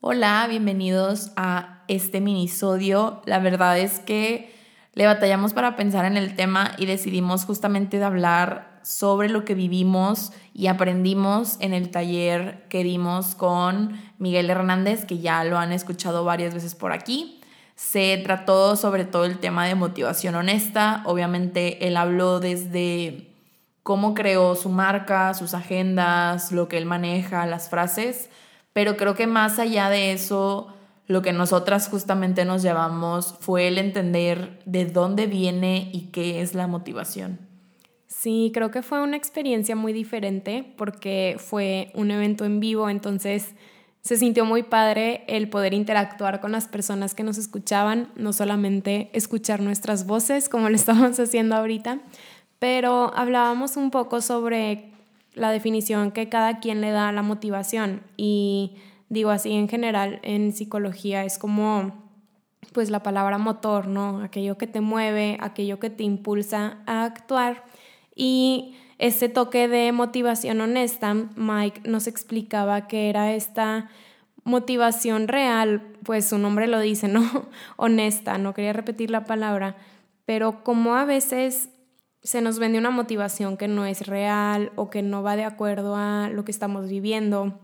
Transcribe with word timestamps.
Hola, 0.00 0.46
bienvenidos 0.48 1.32
a 1.34 1.82
este 1.88 2.20
minisodio. 2.20 3.20
La 3.26 3.40
verdad 3.40 3.76
es 3.80 3.98
que 3.98 4.54
le 4.92 5.06
batallamos 5.06 5.54
para 5.54 5.74
pensar 5.74 6.04
en 6.04 6.16
el 6.16 6.36
tema 6.36 6.70
y 6.78 6.86
decidimos 6.86 7.44
justamente 7.44 7.98
de 7.98 8.04
hablar 8.04 8.78
sobre 8.84 9.28
lo 9.28 9.44
que 9.44 9.56
vivimos 9.56 10.30
y 10.54 10.68
aprendimos 10.68 11.56
en 11.58 11.74
el 11.74 11.90
taller 11.90 12.64
que 12.68 12.84
dimos 12.84 13.34
con 13.34 14.00
Miguel 14.18 14.48
Hernández, 14.50 15.04
que 15.04 15.18
ya 15.18 15.42
lo 15.42 15.58
han 15.58 15.72
escuchado 15.72 16.24
varias 16.24 16.54
veces 16.54 16.76
por 16.76 16.92
aquí. 16.92 17.40
Se 17.74 18.18
trató 18.18 18.76
sobre 18.76 19.04
todo 19.04 19.24
el 19.24 19.40
tema 19.40 19.66
de 19.66 19.74
motivación 19.74 20.36
honesta. 20.36 21.02
Obviamente 21.06 21.88
él 21.88 21.96
habló 21.96 22.38
desde 22.38 23.32
cómo 23.82 24.14
creó 24.14 24.54
su 24.54 24.68
marca, 24.68 25.34
sus 25.34 25.54
agendas, 25.54 26.52
lo 26.52 26.68
que 26.68 26.78
él 26.78 26.86
maneja, 26.86 27.46
las 27.46 27.68
frases 27.68 28.30
pero 28.78 28.96
creo 28.96 29.16
que 29.16 29.26
más 29.26 29.58
allá 29.58 29.90
de 29.90 30.12
eso, 30.12 30.68
lo 31.08 31.20
que 31.20 31.32
nosotras 31.32 31.88
justamente 31.88 32.44
nos 32.44 32.62
llevamos 32.62 33.34
fue 33.40 33.66
el 33.66 33.76
entender 33.76 34.60
de 34.66 34.86
dónde 34.86 35.26
viene 35.26 35.90
y 35.92 36.12
qué 36.12 36.42
es 36.42 36.54
la 36.54 36.68
motivación. 36.68 37.40
Sí, 38.06 38.52
creo 38.54 38.70
que 38.70 38.82
fue 38.82 39.02
una 39.02 39.16
experiencia 39.16 39.74
muy 39.74 39.92
diferente 39.92 40.74
porque 40.76 41.38
fue 41.40 41.90
un 41.92 42.12
evento 42.12 42.44
en 42.44 42.60
vivo, 42.60 42.88
entonces 42.88 43.56
se 44.00 44.16
sintió 44.16 44.44
muy 44.44 44.62
padre 44.62 45.24
el 45.26 45.50
poder 45.50 45.74
interactuar 45.74 46.40
con 46.40 46.52
las 46.52 46.68
personas 46.68 47.16
que 47.16 47.24
nos 47.24 47.36
escuchaban, 47.36 48.12
no 48.14 48.32
solamente 48.32 49.10
escuchar 49.12 49.60
nuestras 49.60 50.06
voces 50.06 50.48
como 50.48 50.70
lo 50.70 50.76
estamos 50.76 51.18
haciendo 51.18 51.56
ahorita, 51.56 51.98
pero 52.60 53.12
hablábamos 53.16 53.76
un 53.76 53.90
poco 53.90 54.20
sobre 54.20 54.92
la 55.38 55.50
definición 55.50 56.10
que 56.10 56.28
cada 56.28 56.60
quien 56.60 56.80
le 56.80 56.90
da 56.90 57.08
a 57.08 57.12
la 57.12 57.22
motivación. 57.22 58.02
Y 58.16 58.76
digo 59.08 59.30
así 59.30 59.52
en 59.52 59.68
general, 59.68 60.20
en 60.22 60.52
psicología 60.52 61.24
es 61.24 61.38
como 61.38 62.08
pues 62.72 62.90
la 62.90 63.02
palabra 63.02 63.38
motor, 63.38 63.86
¿no? 63.86 64.20
Aquello 64.22 64.58
que 64.58 64.66
te 64.66 64.80
mueve, 64.80 65.38
aquello 65.40 65.78
que 65.78 65.90
te 65.90 66.04
impulsa 66.04 66.78
a 66.86 67.04
actuar. 67.04 67.64
Y 68.14 68.74
ese 68.98 69.28
toque 69.28 69.68
de 69.68 69.92
motivación 69.92 70.60
honesta, 70.60 71.14
Mike 71.14 71.88
nos 71.88 72.06
explicaba 72.06 72.86
que 72.88 73.08
era 73.08 73.32
esta 73.32 73.88
motivación 74.44 75.28
real, 75.28 75.82
pues 76.02 76.28
su 76.28 76.38
nombre 76.38 76.66
lo 76.66 76.80
dice, 76.80 77.08
¿no? 77.08 77.46
honesta, 77.76 78.38
no 78.38 78.54
quería 78.54 78.72
repetir 78.72 79.10
la 79.10 79.24
palabra, 79.24 79.76
pero 80.24 80.64
como 80.64 80.96
a 80.96 81.04
veces 81.04 81.70
se 82.28 82.42
nos 82.42 82.58
vende 82.58 82.76
una 82.76 82.90
motivación 82.90 83.56
que 83.56 83.68
no 83.68 83.86
es 83.86 84.06
real 84.06 84.70
o 84.76 84.90
que 84.90 85.00
no 85.00 85.22
va 85.22 85.34
de 85.34 85.44
acuerdo 85.44 85.96
a 85.96 86.28
lo 86.30 86.44
que 86.44 86.52
estamos 86.52 86.86
viviendo. 86.86 87.58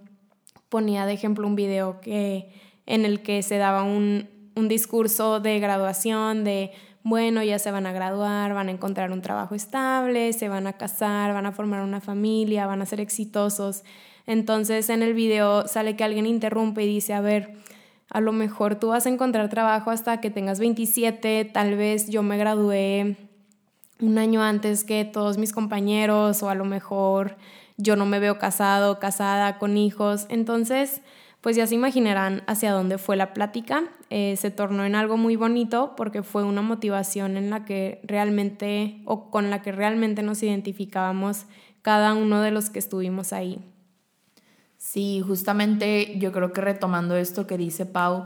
Ponía 0.71 1.05
de 1.05 1.13
ejemplo 1.13 1.47
un 1.47 1.55
video 1.55 2.01
que, 2.01 2.49
en 2.87 3.05
el 3.05 3.21
que 3.21 3.43
se 3.43 3.59
daba 3.59 3.83
un, 3.83 4.27
un 4.55 4.69
discurso 4.69 5.39
de 5.39 5.61
graduación, 5.61 6.45
de, 6.45 6.71
bueno, 7.03 7.43
ya 7.43 7.59
se 7.59 7.71
van 7.73 7.85
a 7.85 7.93
graduar, 7.93 8.55
van 8.55 8.69
a 8.69 8.71
encontrar 8.71 9.13
un 9.13 9.21
trabajo 9.21 9.55
estable, 9.55 10.33
se 10.33 10.49
van 10.49 10.67
a 10.67 10.73
casar, 10.73 11.35
van 11.35 11.45
a 11.45 11.53
formar 11.53 11.83
una 11.83 12.01
familia, 12.01 12.67
van 12.67 12.81
a 12.81 12.87
ser 12.87 13.01
exitosos. 13.01 13.85
Entonces 14.27 14.89
en 14.89 15.03
el 15.03 15.13
video 15.13 15.69
sale 15.69 15.95
que 15.95 16.05
alguien 16.05 16.25
interrumpe 16.25 16.85
y 16.85 16.87
dice, 16.87 17.13
a 17.13 17.21
ver, 17.21 17.53
a 18.09 18.23
lo 18.23 18.33
mejor 18.33 18.77
tú 18.77 18.89
vas 18.89 19.05
a 19.05 19.11
encontrar 19.11 19.51
trabajo 19.51 19.91
hasta 19.91 20.23
que 20.23 20.31
tengas 20.31 20.59
27, 20.59 21.45
tal 21.53 21.77
vez 21.77 22.09
yo 22.09 22.23
me 22.23 22.39
gradué 22.39 23.19
un 24.01 24.19
año 24.19 24.43
antes 24.43 24.85
que 24.85 25.05
todos 25.05 25.39
mis 25.39 25.53
compañeros 25.53 26.43
o 26.43 26.51
a 26.51 26.55
lo 26.55 26.65
mejor 26.65 27.37
yo 27.77 27.97
no 27.97 28.07
me 28.07 28.19
veo 28.19 28.39
casado, 28.39 28.99
casada, 28.99 29.59
con 29.59 29.77
hijos. 29.77 30.27
Entonces, 30.29 31.03
pues 31.41 31.57
ya 31.57 31.67
se 31.67 31.75
imaginarán 31.75 32.43
hacia 32.47 32.73
dónde 32.73 32.99
fue 32.99 33.17
la 33.17 33.35
plática. 33.35 33.85
Eh, 34.11 34.37
se 34.39 34.51
tornó 34.51 34.85
en 34.85 34.95
algo 34.95 35.17
muy 35.17 35.37
bonito 35.37 35.95
porque 35.97 36.23
fue 36.23 36.45
una 36.45 36.63
motivación 36.63 37.37
en 37.37 37.51
la 37.51 37.65
que 37.65 38.01
realmente 38.05 39.01
o 39.05 39.31
con 39.31 39.51
la 39.51 39.61
que 39.63 39.73
realmente 39.73 40.23
nos 40.23 40.43
identificábamos 40.43 41.47
cada 41.83 42.15
uno 42.15 42.41
de 42.41 42.51
los 42.51 42.71
que 42.71 42.79
estuvimos 42.79 43.33
ahí. 43.33 43.59
Sí, 44.79 45.23
justamente 45.27 46.19
yo 46.19 46.33
creo 46.33 46.53
que 46.53 46.61
retomando 46.61 47.17
esto 47.17 47.47
que 47.47 47.59
dice 47.59 47.87
Pau, 47.87 48.25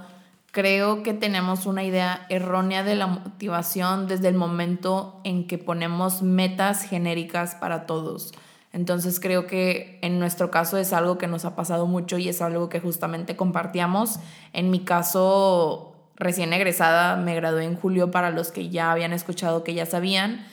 creo 0.50 1.02
que 1.02 1.14
tenemos 1.14 1.66
una 1.66 1.84
idea 1.84 2.26
errónea 2.28 2.82
de 2.82 2.94
la 2.94 3.06
motivación 3.06 4.08
desde 4.08 4.28
el 4.28 4.34
momento 4.34 5.20
en 5.24 5.46
que 5.46 5.58
ponemos 5.58 6.22
metas 6.22 6.82
genéricas 6.82 7.54
para 7.54 7.86
todos. 7.86 8.32
Entonces 8.72 9.18
creo 9.18 9.46
que 9.46 9.98
en 10.02 10.18
nuestro 10.18 10.50
caso 10.50 10.76
es 10.76 10.92
algo 10.92 11.18
que 11.18 11.26
nos 11.26 11.44
ha 11.44 11.56
pasado 11.56 11.86
mucho 11.86 12.18
y 12.18 12.28
es 12.28 12.42
algo 12.42 12.68
que 12.68 12.80
justamente 12.80 13.36
compartíamos. 13.36 14.20
En 14.52 14.70
mi 14.70 14.80
caso, 14.80 15.94
recién 16.16 16.52
egresada, 16.52 17.16
me 17.16 17.34
gradué 17.34 17.64
en 17.64 17.76
julio 17.76 18.10
para 18.10 18.30
los 18.30 18.52
que 18.52 18.68
ya 18.68 18.92
habían 18.92 19.12
escuchado 19.12 19.64
que 19.64 19.74
ya 19.74 19.86
sabían. 19.86 20.46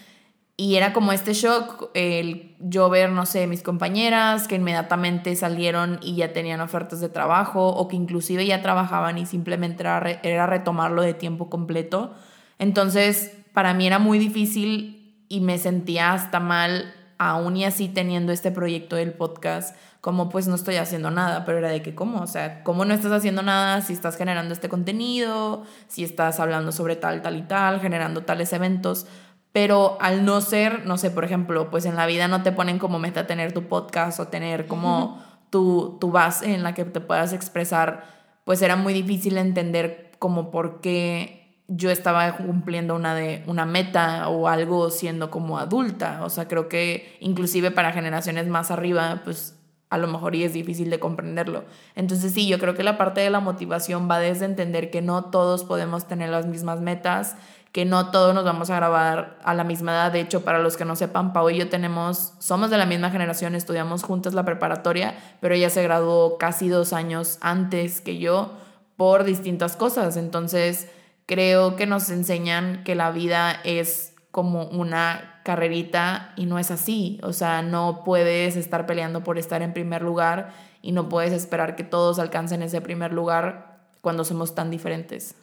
Y 0.58 0.76
era 0.76 0.94
como 0.94 1.12
este 1.12 1.34
shock, 1.34 1.90
el 1.94 2.56
yo 2.60 2.90
ver, 2.90 3.10
no 3.10 3.26
sé, 3.26 3.46
mis 3.46 3.62
compañeras 3.62 4.48
que 4.48 4.56
inmediatamente 4.56 5.36
salieron 5.36 6.00
y 6.02 6.16
ya 6.16 6.32
tenían 6.32 6.62
ofertas 6.62 7.02
de 7.02 7.10
trabajo 7.10 7.68
o 7.68 7.88
que 7.90 7.98
inclusive 7.98 8.46
ya 8.46 8.62
trabajaban 8.62 9.18
y 9.18 9.26
simplemente 9.26 9.84
era, 9.84 10.00
era 10.24 10.48
retomarlo 10.48 11.02
de 11.02 11.14
tiempo 11.14 11.50
completo. 11.50 12.14
Entonces, 12.58 13.36
para 13.54 13.74
mí 13.74 13.86
era 13.86 14.00
muy 14.00 14.18
difícil 14.18 15.26
y 15.28 15.42
me 15.42 15.58
sentía 15.58 16.14
hasta 16.14 16.40
mal, 16.40 16.94
aún 17.18 17.58
y 17.58 17.66
así 17.66 17.90
teniendo 17.90 18.32
este 18.32 18.52
proyecto 18.52 18.96
del 18.96 19.14
podcast, 19.14 19.76
como 20.02 20.30
pues 20.30 20.48
no 20.48 20.56
estoy 20.56 20.76
haciendo 20.76 21.10
nada, 21.10 21.46
pero 21.46 21.58
era 21.58 21.70
de 21.70 21.82
que, 21.82 21.96
¿cómo? 21.96 22.22
O 22.22 22.28
sea, 22.28 22.64
¿cómo 22.64 22.86
no 22.86 22.94
estás 22.94 23.12
haciendo 23.12 23.42
nada 23.42 23.82
si 23.82 23.94
estás 23.94 24.18
generando 24.18 24.54
este 24.54 24.70
contenido, 24.70 25.64
si 25.88 26.04
estás 26.04 26.40
hablando 26.40 26.72
sobre 26.72 26.96
tal, 26.96 27.22
tal 27.22 27.38
y 27.38 27.42
tal, 27.42 27.80
generando 27.80 28.24
tales 28.24 28.54
eventos? 28.54 29.08
Pero 29.56 29.98
al 30.02 30.26
no 30.26 30.42
ser, 30.42 30.86
no 30.86 30.98
sé, 30.98 31.12
por 31.12 31.24
ejemplo, 31.24 31.70
pues 31.70 31.86
en 31.86 31.96
la 31.96 32.06
vida 32.08 32.28
no 32.28 32.44
te 32.44 32.52
ponen 32.52 32.78
como 32.78 33.00
meta 33.00 33.26
tener 33.26 33.54
tu 33.54 33.70
podcast 33.70 34.20
o 34.20 34.28
tener 34.28 34.68
como 34.68 35.24
tu, 35.50 35.98
tu 36.02 36.12
base 36.12 36.54
en 36.54 36.62
la 36.62 36.74
que 36.74 36.84
te 36.84 37.00
puedas 37.00 37.32
expresar, 37.32 38.04
pues 38.44 38.62
era 38.62 38.76
muy 38.76 38.94
difícil 38.94 39.38
entender 39.38 40.12
como 40.20 40.52
por 40.52 40.82
qué 40.82 41.64
yo 41.70 41.90
estaba 41.90 42.36
cumpliendo 42.36 42.96
una, 42.96 43.16
de, 43.16 43.46
una 43.48 43.66
meta 43.66 44.28
o 44.28 44.50
algo 44.50 44.90
siendo 44.90 45.32
como 45.32 45.58
adulta. 45.58 46.26
O 46.26 46.30
sea, 46.30 46.50
creo 46.50 46.68
que 46.68 47.16
inclusive 47.22 47.72
para 47.72 47.94
generaciones 47.94 48.48
más 48.48 48.72
arriba, 48.72 49.22
pues 49.24 49.58
a 49.90 49.98
lo 49.98 50.08
mejor 50.08 50.36
y 50.36 50.44
es 50.44 50.52
difícil 50.52 50.90
de 50.90 51.00
comprenderlo. 51.00 51.64
Entonces 51.96 52.34
sí, 52.34 52.50
yo 52.50 52.60
creo 52.60 52.76
que 52.76 52.84
la 52.84 52.98
parte 52.98 53.22
de 53.22 53.30
la 53.30 53.40
motivación 53.40 54.10
va 54.12 54.20
desde 54.20 54.44
entender 54.44 54.92
que 54.92 55.02
no 55.02 55.26
todos 55.26 55.64
podemos 55.64 56.10
tener 56.10 56.30
las 56.30 56.46
mismas 56.46 56.82
metas, 56.82 57.38
que 57.76 57.84
no 57.84 58.10
todos 58.10 58.34
nos 58.34 58.46
vamos 58.46 58.70
a 58.70 58.78
grabar 58.78 59.38
a 59.44 59.54
la 59.54 59.66
misma 59.66 59.92
edad. 59.92 60.14
De 60.14 60.22
hecho, 60.22 60.46
para 60.46 60.60
los 60.60 60.78
que 60.78 60.86
no 60.86 60.96
sepan, 60.96 61.34
Pau 61.34 61.50
y 61.50 61.58
yo 61.58 61.68
tenemos, 61.68 62.32
somos 62.40 62.70
de 62.70 62.78
la 62.78 62.86
misma 62.86 63.10
generación, 63.10 63.54
estudiamos 63.54 64.02
juntas 64.02 64.34
la 64.34 64.46
preparatoria, 64.46 65.14
pero 65.42 65.56
ella 65.56 65.70
se 65.70 65.84
graduó 65.84 66.38
casi 66.38 66.70
dos 66.70 66.94
años 66.94 67.38
antes 67.42 68.00
que 68.00 68.18
yo 68.18 68.54
por 68.96 69.26
distintas 69.26 69.76
cosas. 69.76 70.16
Entonces, 70.16 70.88
creo 71.26 71.76
que 71.76 71.86
nos 71.86 72.10
enseñan 72.12 72.82
que 72.86 72.96
la 72.96 73.12
vida 73.12 73.60
es 73.66 74.16
como 74.32 74.68
una 74.68 75.42
carrerita 75.44 76.32
y 76.38 76.46
no 76.46 76.60
es 76.60 76.72
así. 76.72 77.20
O 77.24 77.34
sea, 77.34 77.62
no 77.62 78.06
puedes 78.06 78.56
estar 78.56 78.86
peleando 78.86 79.26
por 79.26 79.38
estar 79.38 79.62
en 79.62 79.74
primer 79.74 80.02
lugar 80.02 80.54
y 80.82 80.94
no 80.94 81.10
puedes 81.10 81.34
esperar 81.34 81.76
que 81.76 81.84
todos 81.84 82.20
alcancen 82.20 82.62
ese 82.62 82.80
primer 82.80 83.12
lugar 83.12 83.90
cuando 84.00 84.24
somos 84.24 84.56
tan 84.56 84.72
diferentes. 84.72 85.36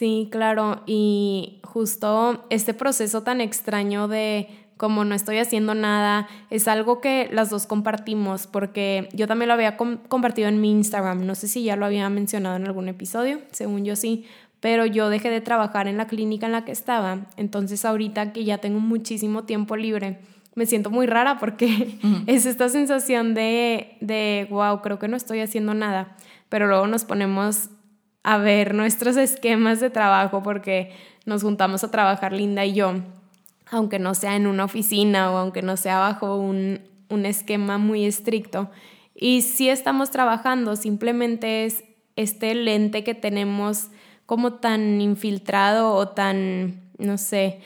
Sí, 0.00 0.30
claro. 0.32 0.82
Y 0.86 1.60
justo 1.62 2.46
este 2.48 2.72
proceso 2.72 3.22
tan 3.22 3.42
extraño 3.42 4.08
de 4.08 4.48
como 4.78 5.04
no 5.04 5.14
estoy 5.14 5.36
haciendo 5.36 5.74
nada, 5.74 6.26
es 6.48 6.68
algo 6.68 7.02
que 7.02 7.28
las 7.30 7.50
dos 7.50 7.66
compartimos, 7.66 8.46
porque 8.46 9.10
yo 9.12 9.28
también 9.28 9.48
lo 9.48 9.52
había 9.52 9.76
compartido 9.76 10.48
en 10.48 10.58
mi 10.62 10.70
Instagram, 10.70 11.26
no 11.26 11.34
sé 11.34 11.48
si 11.48 11.64
ya 11.64 11.76
lo 11.76 11.84
había 11.84 12.08
mencionado 12.08 12.56
en 12.56 12.64
algún 12.64 12.88
episodio, 12.88 13.40
según 13.50 13.84
yo 13.84 13.94
sí, 13.94 14.24
pero 14.60 14.86
yo 14.86 15.10
dejé 15.10 15.28
de 15.28 15.42
trabajar 15.42 15.86
en 15.86 15.98
la 15.98 16.06
clínica 16.06 16.46
en 16.46 16.52
la 16.52 16.64
que 16.64 16.72
estaba, 16.72 17.26
entonces 17.36 17.84
ahorita 17.84 18.32
que 18.32 18.44
ya 18.46 18.56
tengo 18.56 18.80
muchísimo 18.80 19.44
tiempo 19.44 19.76
libre, 19.76 20.20
me 20.54 20.64
siento 20.64 20.88
muy 20.88 21.08
rara 21.08 21.38
porque 21.38 21.98
es 22.26 22.46
esta 22.46 22.70
sensación 22.70 23.34
de, 23.34 23.98
de, 24.00 24.46
wow, 24.48 24.80
creo 24.80 24.98
que 24.98 25.08
no 25.08 25.18
estoy 25.18 25.40
haciendo 25.40 25.74
nada, 25.74 26.16
pero 26.48 26.66
luego 26.68 26.86
nos 26.86 27.04
ponemos 27.04 27.68
a 28.22 28.38
ver 28.38 28.74
nuestros 28.74 29.16
esquemas 29.16 29.80
de 29.80 29.90
trabajo 29.90 30.42
porque 30.42 30.92
nos 31.24 31.42
juntamos 31.42 31.84
a 31.84 31.90
trabajar 31.90 32.32
Linda 32.32 32.64
y 32.64 32.74
yo, 32.74 32.94
aunque 33.70 33.98
no 33.98 34.14
sea 34.14 34.36
en 34.36 34.46
una 34.46 34.64
oficina 34.64 35.30
o 35.30 35.38
aunque 35.38 35.62
no 35.62 35.76
sea 35.76 35.98
bajo 35.98 36.36
un, 36.36 36.80
un 37.08 37.26
esquema 37.26 37.78
muy 37.78 38.04
estricto. 38.04 38.70
Y 39.14 39.42
si 39.42 39.68
estamos 39.68 40.10
trabajando, 40.10 40.76
simplemente 40.76 41.64
es 41.64 41.84
este 42.16 42.54
lente 42.54 43.04
que 43.04 43.14
tenemos 43.14 43.88
como 44.26 44.54
tan 44.54 45.00
infiltrado 45.00 45.94
o 45.94 46.08
tan, 46.08 46.90
no 46.98 47.18
sé, 47.18 47.60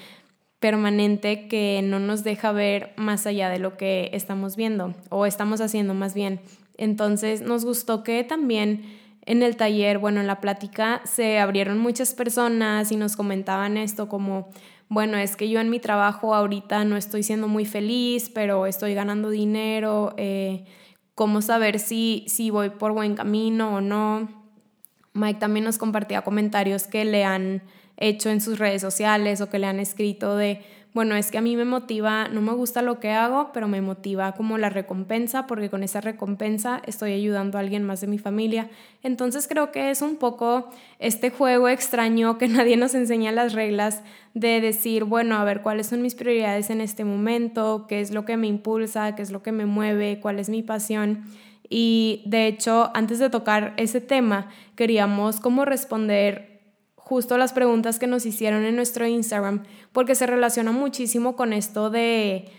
permanente 0.60 1.46
que 1.46 1.82
no 1.84 1.98
nos 1.98 2.24
deja 2.24 2.50
ver 2.50 2.94
más 2.96 3.26
allá 3.26 3.50
de 3.50 3.58
lo 3.58 3.76
que 3.76 4.08
estamos 4.14 4.56
viendo 4.56 4.94
o 5.10 5.26
estamos 5.26 5.60
haciendo 5.60 5.92
más 5.92 6.14
bien. 6.14 6.40
Entonces 6.78 7.42
nos 7.42 7.64
gustó 7.64 8.02
que 8.02 8.24
también 8.24 8.82
en 9.26 9.43
el 9.43 9.56
taller, 9.56 9.99
bueno, 9.99 10.21
en 10.21 10.26
la 10.26 10.41
plática 10.41 11.00
se 11.05 11.38
abrieron 11.38 11.79
muchas 11.79 12.15
personas 12.15 12.93
y 12.93 12.97
nos 12.97 13.17
comentaban 13.17 13.76
esto 13.76 14.09
como, 14.09 14.50
bueno, 14.88 15.17
es 15.17 15.37
que 15.37 15.49
yo 15.49 15.61
en 15.61 15.71
mi 15.71 15.81
trabajo 15.81 16.35
ahorita 16.35 16.85
no 16.85 16.97
estoy 16.97 17.23
siendo 17.23 17.49
muy 17.49 17.65
feliz, 17.65 18.31
pero 18.35 18.67
estoy 18.67 18.94
ganando 18.94 19.31
dinero, 19.31 20.15
eh, 20.19 20.65
cómo 21.15 21.41
saber 21.41 21.79
si, 21.79 22.25
si 22.29 22.50
voy 22.50 22.71
por 22.71 22.93
buen 22.93 23.15
camino 23.15 23.76
o 23.76 23.81
no. 23.81 24.29
Mike 25.15 25.41
también 25.41 25.65
nos 25.65 25.79
compartía 25.79 26.23
comentarios 26.23 26.87
que 26.87 27.05
le 27.05 27.25
han 27.25 27.62
hecho 27.97 28.29
en 28.29 28.41
sus 28.41 28.59
redes 28.59 28.82
sociales 28.82 29.41
o 29.41 29.49
que 29.49 29.59
le 29.59 29.67
han 29.67 29.79
escrito 29.79 30.37
de, 30.37 30.61
bueno, 30.94 31.17
es 31.17 31.32
que 31.32 31.38
a 31.38 31.41
mí 31.41 31.56
me 31.56 31.64
motiva, 31.64 32.29
no 32.29 32.41
me 32.41 32.52
gusta 32.52 32.81
lo 32.81 33.00
que 33.00 33.11
hago, 33.11 33.50
pero 33.52 33.67
me 33.67 33.81
motiva 33.81 34.31
como 34.32 34.58
la 34.58 34.70
recompensa, 34.70 35.49
porque 35.49 35.69
con 35.69 35.82
esa 35.82 36.00
recompensa 36.00 36.81
estoy 36.87 37.12
ayudando 37.12 37.58
a 37.58 37.62
alguien 37.62 37.82
más 37.82 38.00
de 38.00 38.06
mi 38.06 38.19
familia. 38.19 38.70
Entonces 39.02 39.49
creo 39.49 39.73
que 39.73 39.91
es 39.91 40.02
un 40.02 40.14
poco 40.14 40.70
este 41.00 41.31
juego 41.31 41.69
extraño 41.69 42.38
que 42.38 42.46
nadie 42.49 42.76
nos 42.76 42.94
enseña 42.94 43.32
las 43.32 43.55
reglas 43.55 44.02
de 44.35 44.61
decir, 44.61 45.02
bueno, 45.02 45.35
a 45.35 45.43
ver 45.43 45.62
cuáles 45.62 45.88
son 45.88 46.00
mis 46.00 46.14
prioridades 46.14 46.70
en 46.70 46.81
este 46.81 47.05
momento, 47.05 47.87
qué 47.88 48.00
es 48.00 48.12
lo 48.12 48.25
que 48.25 48.37
me 48.37 48.47
impulsa, 48.47 49.17
qué 49.17 49.23
es 49.23 49.32
lo 49.32 49.43
que 49.43 49.50
me 49.50 49.67
mueve, 49.67 50.20
cuál 50.20 50.38
es 50.38 50.49
mi 50.49 50.62
pasión. 50.62 51.25
Y 51.69 52.23
de 52.26 52.47
hecho, 52.47 52.93
antes 52.94 53.19
de 53.19 53.31
tocar 53.31 53.75
ese 53.79 54.00
tema, 54.00 54.49
queríamos 54.76 55.40
como 55.40 55.64
responder 55.64 56.53
justo 57.04 57.36
las 57.36 57.52
preguntas 57.52 57.98
que 57.98 58.06
nos 58.06 58.24
hicieron 58.24 58.64
en 58.64 58.76
nuestro 58.76 59.06
Instagram, 59.06 59.64
porque 59.92 60.14
se 60.14 60.26
relaciona 60.26 60.72
muchísimo 60.72 61.36
con 61.36 61.52
esto 61.52 61.90
de 61.90 62.50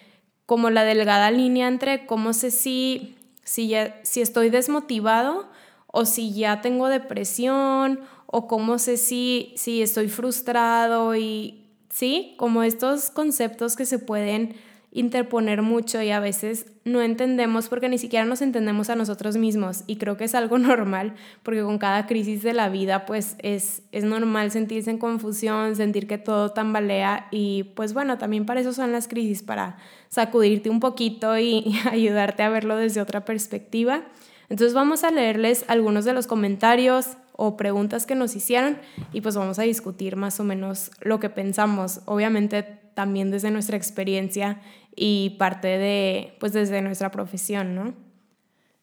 como 0.46 0.70
la 0.70 0.84
delgada 0.84 1.32
línea 1.32 1.68
entre 1.68 2.06
cómo 2.06 2.32
sé 2.32 2.52
si, 2.52 3.16
si, 3.44 3.68
ya, 3.70 4.00
si 4.04 4.22
estoy 4.22 4.52
desmotivado 4.52 5.50
o 5.88 6.06
si 6.06 6.32
ya 6.32 6.62
tengo 6.62 6.90
depresión 6.90 8.02
o 8.28 8.48
cómo 8.48 8.78
sé 8.78 8.98
si, 8.98 9.54
si 9.58 9.82
estoy 9.82 10.10
frustrado 10.10 11.16
y 11.16 11.66
sí, 11.90 12.36
como 12.38 12.62
estos 12.62 13.10
conceptos 13.10 13.76
que 13.76 13.88
se 13.88 13.98
pueden 13.98 14.56
interponer 14.96 15.62
mucho 15.62 16.02
y 16.02 16.10
a 16.10 16.22
veces 16.22 16.68
no 16.86 17.02
entendemos 17.02 17.68
porque 17.68 17.90
ni 17.90 17.98
siquiera 17.98 18.24
nos 18.24 18.42
entendemos 18.42 18.90
a 18.90 18.96
nosotros 18.96 19.36
mismos. 19.36 19.84
Y 19.88 19.98
creo 19.98 20.16
que 20.16 20.24
es 20.24 20.34
algo 20.34 20.58
normal 20.58 21.16
porque 21.44 21.62
con 21.62 21.78
cada 21.78 22.08
crisis 22.08 22.42
de 22.44 22.54
la 22.54 22.70
vida 22.70 23.06
pues 23.06 23.36
es, 23.40 23.82
es 23.92 24.06
normal 24.06 24.52
sentirse 24.52 24.90
en 24.90 24.98
confusión, 24.98 25.76
sentir 25.76 26.08
que 26.08 26.18
todo 26.18 26.52
tambalea. 26.52 27.28
Y 27.30 27.64
pues 27.76 27.94
bueno, 27.94 28.18
también 28.18 28.46
para 28.46 28.62
eso 28.62 28.72
son 28.72 28.94
las 28.94 29.10
crisis, 29.10 29.44
para 29.44 29.78
sacudirte 30.08 30.70
un 30.70 30.80
poquito 30.80 31.38
y, 31.38 31.78
ayudarte 31.92 32.44
a 32.44 32.50
verlo 32.50 32.78
desde 32.78 33.02
otra 33.02 33.26
perspectiva. 33.26 34.04
Entonces 34.48 34.74
vamos 34.74 35.04
a 35.04 35.12
leerles 35.12 35.66
algunos 35.68 36.06
de 36.06 36.14
los 36.14 36.26
comentarios 36.26 37.18
o 37.34 37.58
preguntas 37.58 38.06
que 38.06 38.16
nos 38.16 38.34
hicieron 38.34 38.78
y 39.12 39.20
pues 39.20 39.36
vamos 39.36 39.60
a 39.60 39.64
discutir 39.64 40.16
más 40.16 40.40
o 40.40 40.46
menos 40.46 40.92
lo 41.02 41.20
que 41.20 41.30
pensamos, 41.30 42.00
obviamente 42.06 42.86
también 42.96 43.30
desde 43.30 43.52
nuestra 43.52 43.78
experiencia 43.78 44.62
y 44.96 45.32
parte 45.32 45.68
de, 45.68 46.36
pues 46.40 46.54
desde 46.54 46.82
nuestra 46.82 47.12
profesión, 47.12 47.76
¿no? 47.76 47.94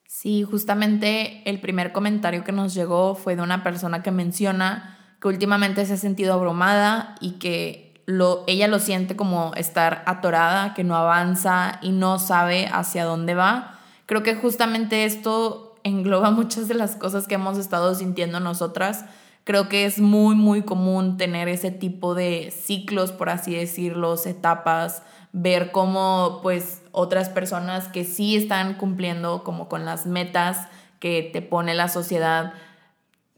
Sí, 0.06 0.42
justamente 0.42 1.42
el 1.48 1.58
primer 1.60 1.92
comentario 1.92 2.44
que 2.44 2.52
nos 2.52 2.74
llegó 2.74 3.14
fue 3.14 3.34
de 3.34 3.42
una 3.42 3.62
persona 3.62 4.02
que 4.02 4.10
menciona 4.10 4.98
que 5.22 5.28
últimamente 5.28 5.86
se 5.86 5.94
ha 5.94 5.96
sentido 5.96 6.34
abrumada 6.34 7.14
y 7.20 7.38
que 7.38 8.02
lo, 8.06 8.44
ella 8.46 8.68
lo 8.68 8.78
siente 8.78 9.16
como 9.16 9.52
estar 9.54 10.02
atorada, 10.06 10.74
que 10.74 10.84
no 10.84 10.96
avanza 10.96 11.78
y 11.80 11.92
no 11.92 12.18
sabe 12.18 12.66
hacia 12.66 13.04
dónde 13.04 13.34
va. 13.34 13.78
Creo 14.06 14.22
que 14.22 14.34
justamente 14.34 15.04
esto 15.04 15.76
engloba 15.84 16.30
muchas 16.32 16.68
de 16.68 16.74
las 16.74 16.96
cosas 16.96 17.26
que 17.26 17.36
hemos 17.36 17.56
estado 17.56 17.94
sintiendo 17.94 18.40
nosotras. 18.40 19.04
Creo 19.44 19.68
que 19.68 19.86
es 19.86 19.98
muy, 19.98 20.34
muy 20.34 20.62
común 20.62 21.16
tener 21.16 21.48
ese 21.48 21.70
tipo 21.70 22.14
de 22.14 22.52
ciclos, 22.56 23.12
por 23.12 23.28
así 23.28 23.54
decirlo, 23.54 24.16
etapas, 24.24 25.02
ver 25.32 25.72
cómo 25.72 26.40
pues 26.42 26.82
otras 26.92 27.28
personas 27.28 27.88
que 27.88 28.04
sí 28.04 28.36
están 28.36 28.74
cumpliendo 28.74 29.42
como 29.44 29.68
con 29.68 29.84
las 29.84 30.06
metas 30.06 30.68
que 31.00 31.28
te 31.32 31.42
pone 31.42 31.74
la 31.74 31.88
sociedad 31.88 32.52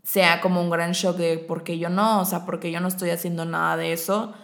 sea 0.02 0.41
como 0.41 0.61
un 0.61 0.70
gran 0.70 0.93
shock 0.93 1.17
de 1.17 1.38
por 1.38 1.64
qué 1.64 1.79
yo 1.79 1.88
no, 1.88 2.20
o 2.20 2.25
sea, 2.25 2.44
porque 2.44 2.70
yo 2.70 2.79
no 2.79 2.88
estoy 2.88 3.11
haciendo 3.11 3.46
nada 3.46 3.76
de 3.76 3.93
eso. 3.93 4.35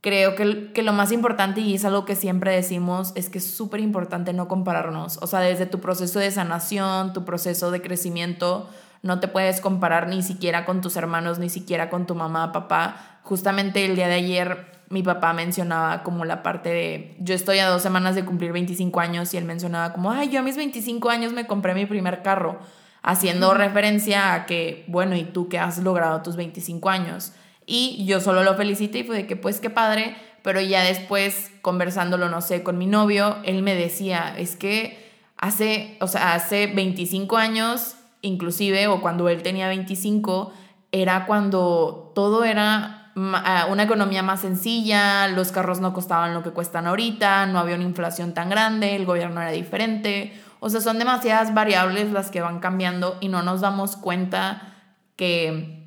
Creo 0.00 0.34
que, 0.34 0.72
que 0.72 0.82
lo 0.82 0.92
más 0.92 1.12
importante, 1.12 1.60
y 1.60 1.74
es 1.74 1.84
algo 1.84 2.04
que 2.04 2.14
siempre 2.14 2.54
decimos, 2.54 3.12
es 3.16 3.28
que 3.28 3.38
es 3.38 3.54
súper 3.54 3.80
importante 3.80 4.32
no 4.32 4.46
compararnos. 4.46 5.18
O 5.20 5.26
sea, 5.26 5.40
desde 5.40 5.66
tu 5.66 5.80
proceso 5.80 6.20
de 6.20 6.30
sanación, 6.30 7.12
tu 7.12 7.24
proceso 7.24 7.70
de 7.70 7.82
crecimiento, 7.82 8.70
no 9.02 9.20
te 9.20 9.28
puedes 9.28 9.60
comparar 9.60 10.08
ni 10.08 10.22
siquiera 10.22 10.64
con 10.64 10.80
tus 10.80 10.96
hermanos, 10.96 11.38
ni 11.38 11.48
siquiera 11.48 11.90
con 11.90 12.06
tu 12.06 12.14
mamá, 12.14 12.52
papá. 12.52 13.20
Justamente 13.22 13.84
el 13.84 13.96
día 13.96 14.08
de 14.08 14.14
ayer 14.14 14.80
mi 14.90 15.04
papá 15.04 15.32
mencionaba 15.32 16.02
como 16.02 16.24
la 16.24 16.42
parte 16.42 16.68
de, 16.68 17.16
yo 17.20 17.34
estoy 17.34 17.60
a 17.60 17.68
dos 17.68 17.80
semanas 17.80 18.16
de 18.16 18.24
cumplir 18.24 18.52
25 18.52 18.98
años 18.98 19.32
y 19.32 19.36
él 19.36 19.44
mencionaba 19.44 19.92
como, 19.92 20.10
ay, 20.10 20.28
yo 20.30 20.40
a 20.40 20.42
mis 20.42 20.56
25 20.56 21.08
años 21.10 21.32
me 21.32 21.46
compré 21.46 21.74
mi 21.74 21.86
primer 21.86 22.22
carro, 22.22 22.58
haciendo 23.00 23.54
referencia 23.54 24.34
a 24.34 24.46
que, 24.46 24.84
bueno, 24.88 25.14
¿y 25.14 25.22
tú 25.22 25.48
qué 25.48 25.60
has 25.60 25.78
logrado 25.78 26.22
tus 26.22 26.34
25 26.34 26.90
años? 26.90 27.32
Y 27.66 28.04
yo 28.04 28.20
solo 28.20 28.42
lo 28.42 28.56
felicité 28.56 28.98
y 28.98 29.04
fue 29.04 29.16
de 29.16 29.26
que, 29.28 29.36
pues 29.36 29.60
qué 29.60 29.70
padre, 29.70 30.16
pero 30.42 30.60
ya 30.60 30.82
después, 30.82 31.52
conversándolo, 31.62 32.28
no 32.28 32.40
sé, 32.40 32.64
con 32.64 32.76
mi 32.76 32.86
novio, 32.86 33.38
él 33.44 33.62
me 33.62 33.76
decía, 33.76 34.34
es 34.36 34.56
que 34.56 35.12
hace, 35.36 35.98
o 36.00 36.08
sea, 36.08 36.34
hace 36.34 36.66
25 36.66 37.36
años, 37.36 37.94
inclusive, 38.22 38.88
o 38.88 39.00
cuando 39.00 39.28
él 39.28 39.42
tenía 39.42 39.68
25, 39.68 40.52
era 40.92 41.26
cuando 41.26 42.12
todo 42.14 42.44
era 42.44 43.00
una 43.14 43.82
economía 43.82 44.22
más 44.22 44.40
sencilla, 44.40 45.28
los 45.28 45.52
carros 45.52 45.80
no 45.80 45.92
costaban 45.92 46.32
lo 46.32 46.42
que 46.42 46.50
cuestan 46.50 46.86
ahorita, 46.86 47.46
no 47.46 47.58
había 47.58 47.74
una 47.74 47.84
inflación 47.84 48.34
tan 48.34 48.48
grande, 48.48 48.96
el 48.96 49.04
gobierno 49.04 49.42
era 49.42 49.50
diferente. 49.50 50.32
O 50.60 50.70
sea, 50.70 50.80
son 50.80 50.98
demasiadas 50.98 51.54
variables 51.54 52.12
las 52.12 52.30
que 52.30 52.40
van 52.40 52.60
cambiando 52.60 53.16
y 53.20 53.28
no 53.28 53.42
nos 53.42 53.60
damos 53.60 53.96
cuenta 53.96 54.74
que, 55.16 55.86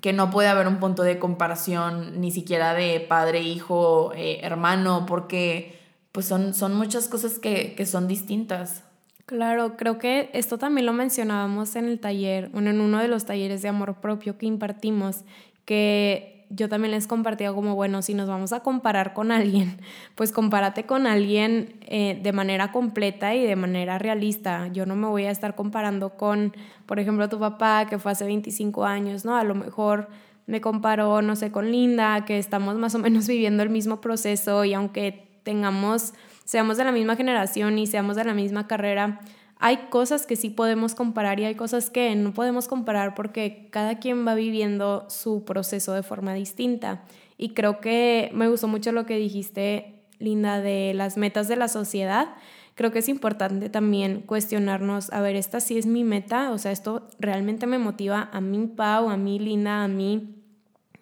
que 0.00 0.12
no 0.12 0.30
puede 0.30 0.48
haber 0.48 0.68
un 0.68 0.78
punto 0.78 1.02
de 1.02 1.18
comparación 1.18 2.20
ni 2.20 2.30
siquiera 2.30 2.74
de 2.74 3.00
padre, 3.00 3.40
hijo, 3.40 4.12
eh, 4.14 4.40
hermano, 4.42 5.06
porque 5.06 5.78
pues 6.12 6.26
son, 6.26 6.52
son 6.54 6.74
muchas 6.74 7.08
cosas 7.08 7.38
que, 7.38 7.74
que 7.74 7.86
son 7.86 8.08
distintas. 8.08 8.84
Claro, 9.28 9.76
creo 9.76 9.98
que 9.98 10.30
esto 10.32 10.56
también 10.56 10.86
lo 10.86 10.94
mencionábamos 10.94 11.76
en 11.76 11.84
el 11.84 12.00
taller, 12.00 12.50
en 12.54 12.80
uno 12.80 12.98
de 12.98 13.08
los 13.08 13.26
talleres 13.26 13.60
de 13.60 13.68
amor 13.68 13.96
propio 14.00 14.38
que 14.38 14.46
impartimos, 14.46 15.22
que 15.66 16.46
yo 16.48 16.70
también 16.70 16.92
les 16.92 17.06
compartía 17.06 17.52
como, 17.52 17.74
bueno, 17.74 18.00
si 18.00 18.14
nos 18.14 18.26
vamos 18.26 18.54
a 18.54 18.60
comparar 18.60 19.12
con 19.12 19.30
alguien, 19.30 19.82
pues 20.14 20.32
compárate 20.32 20.84
con 20.84 21.06
alguien 21.06 21.74
eh, 21.82 22.18
de 22.22 22.32
manera 22.32 22.72
completa 22.72 23.34
y 23.34 23.44
de 23.44 23.54
manera 23.54 23.98
realista. 23.98 24.68
Yo 24.68 24.86
no 24.86 24.96
me 24.96 25.08
voy 25.08 25.24
a 25.26 25.30
estar 25.30 25.54
comparando 25.54 26.16
con, 26.16 26.54
por 26.86 26.98
ejemplo, 26.98 27.28
tu 27.28 27.38
papá 27.38 27.84
que 27.86 27.98
fue 27.98 28.12
hace 28.12 28.24
25 28.24 28.86
años, 28.86 29.26
¿no? 29.26 29.36
A 29.36 29.44
lo 29.44 29.54
mejor 29.54 30.08
me 30.46 30.62
comparo, 30.62 31.20
no 31.20 31.36
sé, 31.36 31.52
con 31.52 31.70
Linda, 31.70 32.24
que 32.24 32.38
estamos 32.38 32.76
más 32.76 32.94
o 32.94 32.98
menos 32.98 33.26
viviendo 33.28 33.62
el 33.62 33.68
mismo 33.68 34.00
proceso 34.00 34.64
y 34.64 34.72
aunque 34.72 35.28
tengamos, 35.42 36.14
seamos 36.48 36.78
de 36.78 36.84
la 36.84 36.92
misma 36.92 37.14
generación 37.14 37.78
y 37.78 37.86
seamos 37.86 38.16
de 38.16 38.24
la 38.24 38.32
misma 38.32 38.66
carrera, 38.66 39.20
hay 39.58 39.88
cosas 39.90 40.24
que 40.24 40.34
sí 40.34 40.48
podemos 40.48 40.94
comparar 40.94 41.38
y 41.38 41.44
hay 41.44 41.56
cosas 41.56 41.90
que 41.90 42.16
no 42.16 42.32
podemos 42.32 42.68
comparar 42.68 43.14
porque 43.14 43.68
cada 43.70 43.98
quien 43.98 44.26
va 44.26 44.34
viviendo 44.34 45.04
su 45.10 45.44
proceso 45.44 45.92
de 45.92 46.02
forma 46.02 46.32
distinta. 46.32 47.02
Y 47.36 47.50
creo 47.50 47.80
que 47.80 48.30
me 48.32 48.48
gustó 48.48 48.66
mucho 48.66 48.92
lo 48.92 49.04
que 49.04 49.18
dijiste, 49.18 50.06
Linda, 50.20 50.62
de 50.62 50.94
las 50.94 51.18
metas 51.18 51.48
de 51.48 51.56
la 51.56 51.68
sociedad. 51.68 52.28
Creo 52.76 52.92
que 52.92 53.00
es 53.00 53.10
importante 53.10 53.68
también 53.68 54.22
cuestionarnos, 54.22 55.12
a 55.12 55.20
ver, 55.20 55.36
esta 55.36 55.60
sí 55.60 55.76
es 55.76 55.84
mi 55.84 56.02
meta, 56.02 56.50
o 56.52 56.56
sea, 56.56 56.72
esto 56.72 57.08
realmente 57.18 57.66
me 57.66 57.78
motiva 57.78 58.30
a 58.32 58.40
mí, 58.40 58.68
Pau, 58.74 59.10
a 59.10 59.18
mí, 59.18 59.38
Linda, 59.38 59.84
a 59.84 59.88
mí, 59.88 60.34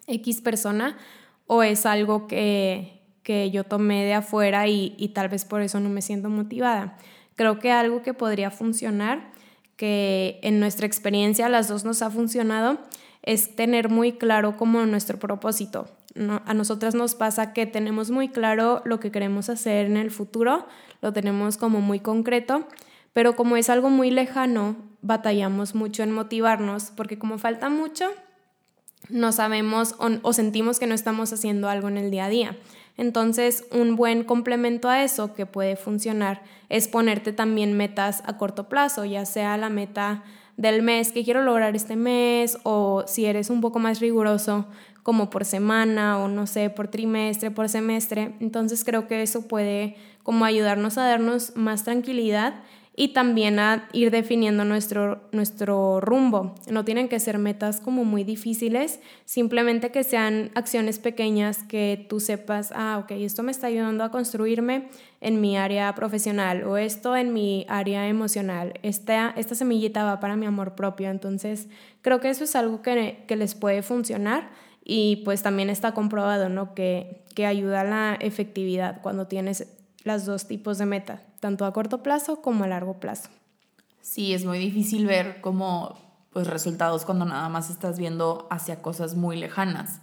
X 0.07 0.41
persona, 0.41 0.97
o 1.45 1.63
es 1.63 1.85
algo 1.85 2.27
que, 2.27 2.96
que 3.27 3.51
yo 3.51 3.65
tomé 3.65 4.05
de 4.05 4.13
afuera 4.13 4.69
y, 4.69 4.95
y 4.97 5.09
tal 5.09 5.27
vez 5.27 5.43
por 5.43 5.61
eso 5.61 5.81
no 5.81 5.89
me 5.89 6.01
siento 6.01 6.29
motivada. 6.29 6.97
Creo 7.35 7.59
que 7.59 7.73
algo 7.73 8.01
que 8.01 8.13
podría 8.13 8.51
funcionar, 8.51 9.33
que 9.75 10.39
en 10.43 10.61
nuestra 10.61 10.87
experiencia 10.87 11.49
las 11.49 11.67
dos 11.67 11.83
nos 11.83 12.01
ha 12.01 12.09
funcionado, 12.09 12.77
es 13.23 13.53
tener 13.53 13.89
muy 13.89 14.13
claro 14.13 14.55
como 14.55 14.85
nuestro 14.85 15.19
propósito. 15.19 15.89
A 16.45 16.53
nosotras 16.53 16.95
nos 16.95 17.15
pasa 17.15 17.51
que 17.51 17.65
tenemos 17.65 18.11
muy 18.11 18.29
claro 18.29 18.81
lo 18.85 19.01
que 19.01 19.11
queremos 19.11 19.49
hacer 19.49 19.87
en 19.87 19.97
el 19.97 20.09
futuro, 20.09 20.65
lo 21.01 21.11
tenemos 21.11 21.57
como 21.57 21.81
muy 21.81 21.99
concreto, 21.99 22.65
pero 23.11 23.35
como 23.35 23.57
es 23.57 23.69
algo 23.69 23.89
muy 23.89 24.09
lejano, 24.09 24.77
batallamos 25.01 25.75
mucho 25.75 26.01
en 26.01 26.13
motivarnos, 26.13 26.93
porque 26.95 27.19
como 27.19 27.39
falta 27.39 27.69
mucho, 27.69 28.05
no 29.09 29.33
sabemos 29.33 29.95
o 29.99 30.31
sentimos 30.31 30.79
que 30.79 30.87
no 30.87 30.95
estamos 30.95 31.33
haciendo 31.33 31.67
algo 31.67 31.89
en 31.89 31.97
el 31.97 32.09
día 32.09 32.25
a 32.25 32.29
día. 32.29 32.57
Entonces, 32.97 33.65
un 33.71 33.95
buen 33.95 34.23
complemento 34.23 34.89
a 34.89 35.03
eso 35.03 35.33
que 35.33 35.45
puede 35.45 35.75
funcionar 35.75 36.41
es 36.69 36.87
ponerte 36.87 37.31
también 37.31 37.73
metas 37.73 38.23
a 38.25 38.37
corto 38.37 38.67
plazo, 38.67 39.05
ya 39.05 39.25
sea 39.25 39.55
la 39.57 39.69
meta 39.69 40.23
del 40.57 40.81
mes, 40.81 41.11
que 41.11 41.23
quiero 41.23 41.43
lograr 41.43 41.75
este 41.75 41.95
mes, 41.95 42.57
o 42.63 43.03
si 43.07 43.25
eres 43.25 43.51
un 43.51 43.61
poco 43.61 43.77
más 43.77 43.99
riguroso, 43.99 44.65
como 45.03 45.29
por 45.29 45.45
semana 45.45 46.17
o 46.17 46.27
no 46.27 46.47
sé, 46.47 46.69
por 46.69 46.89
trimestre, 46.89 47.51
por 47.51 47.69
semestre. 47.69 48.33
Entonces 48.39 48.83
creo 48.83 49.07
que 49.07 49.21
eso 49.21 49.47
puede 49.47 49.95
como 50.23 50.43
ayudarnos 50.43 50.97
a 50.97 51.07
darnos 51.07 51.55
más 51.55 51.83
tranquilidad 51.83 52.55
y 52.99 53.09
también 53.09 53.59
a 53.59 53.87
ir 53.93 54.09
definiendo 54.09 54.65
nuestro, 54.65 55.21
nuestro 55.31 56.01
rumbo. 56.01 56.55
No 56.67 56.83
tienen 56.83 57.09
que 57.09 57.19
ser 57.19 57.37
metas 57.37 57.79
como 57.79 58.03
muy 58.03 58.23
difíciles, 58.23 58.99
simplemente 59.23 59.91
que 59.91 60.03
sean 60.03 60.49
acciones 60.55 60.97
pequeñas 60.97 61.61
que 61.61 62.07
tú 62.09 62.19
sepas, 62.19 62.73
ah, 62.75 62.97
ok, 63.03 63.11
esto 63.11 63.43
me 63.43 63.51
está 63.51 63.67
ayudando 63.67 64.03
a 64.03 64.09
construirme 64.09 64.89
en 65.21 65.39
mi 65.39 65.57
área 65.57 65.93
profesional 65.93 66.63
o 66.63 66.75
esto 66.77 67.15
en 67.15 67.33
mi 67.33 67.67
área 67.69 68.07
emocional. 68.07 68.73
Esta, 68.81 69.31
esta 69.37 69.53
semillita 69.53 70.03
va 70.03 70.19
para 70.19 70.35
mi 70.35 70.47
amor 70.47 70.73
propio. 70.73 71.11
Entonces, 71.11 71.69
creo 72.01 72.19
que 72.19 72.31
eso 72.31 72.45
es 72.45 72.55
algo 72.55 72.81
que, 72.81 73.23
que 73.27 73.35
les 73.35 73.53
puede 73.53 73.83
funcionar 73.83 74.49
y 74.83 75.17
pues 75.17 75.43
también 75.43 75.69
está 75.69 75.91
comprobado, 75.91 76.49
¿no? 76.49 76.73
Que, 76.73 77.21
que 77.35 77.45
ayuda 77.45 77.81
a 77.81 77.83
la 77.83 78.17
efectividad 78.19 79.01
cuando 79.03 79.27
tienes 79.27 79.67
los 80.03 80.25
dos 80.25 80.47
tipos 80.47 80.79
de 80.79 80.87
meta, 80.87 81.21
tanto 81.39 81.65
a 81.65 81.73
corto 81.73 82.03
plazo 82.03 82.41
como 82.41 82.63
a 82.63 82.67
largo 82.67 82.99
plazo. 82.99 83.29
Sí, 84.01 84.33
es 84.33 84.45
muy 84.45 84.57
difícil 84.59 85.05
ver 85.05 85.41
como 85.41 85.97
pues 86.31 86.47
resultados 86.47 87.03
cuando 87.03 87.25
nada 87.25 87.49
más 87.49 87.69
estás 87.69 87.97
viendo 87.97 88.47
hacia 88.51 88.81
cosas 88.81 89.15
muy 89.15 89.37
lejanas. 89.37 90.01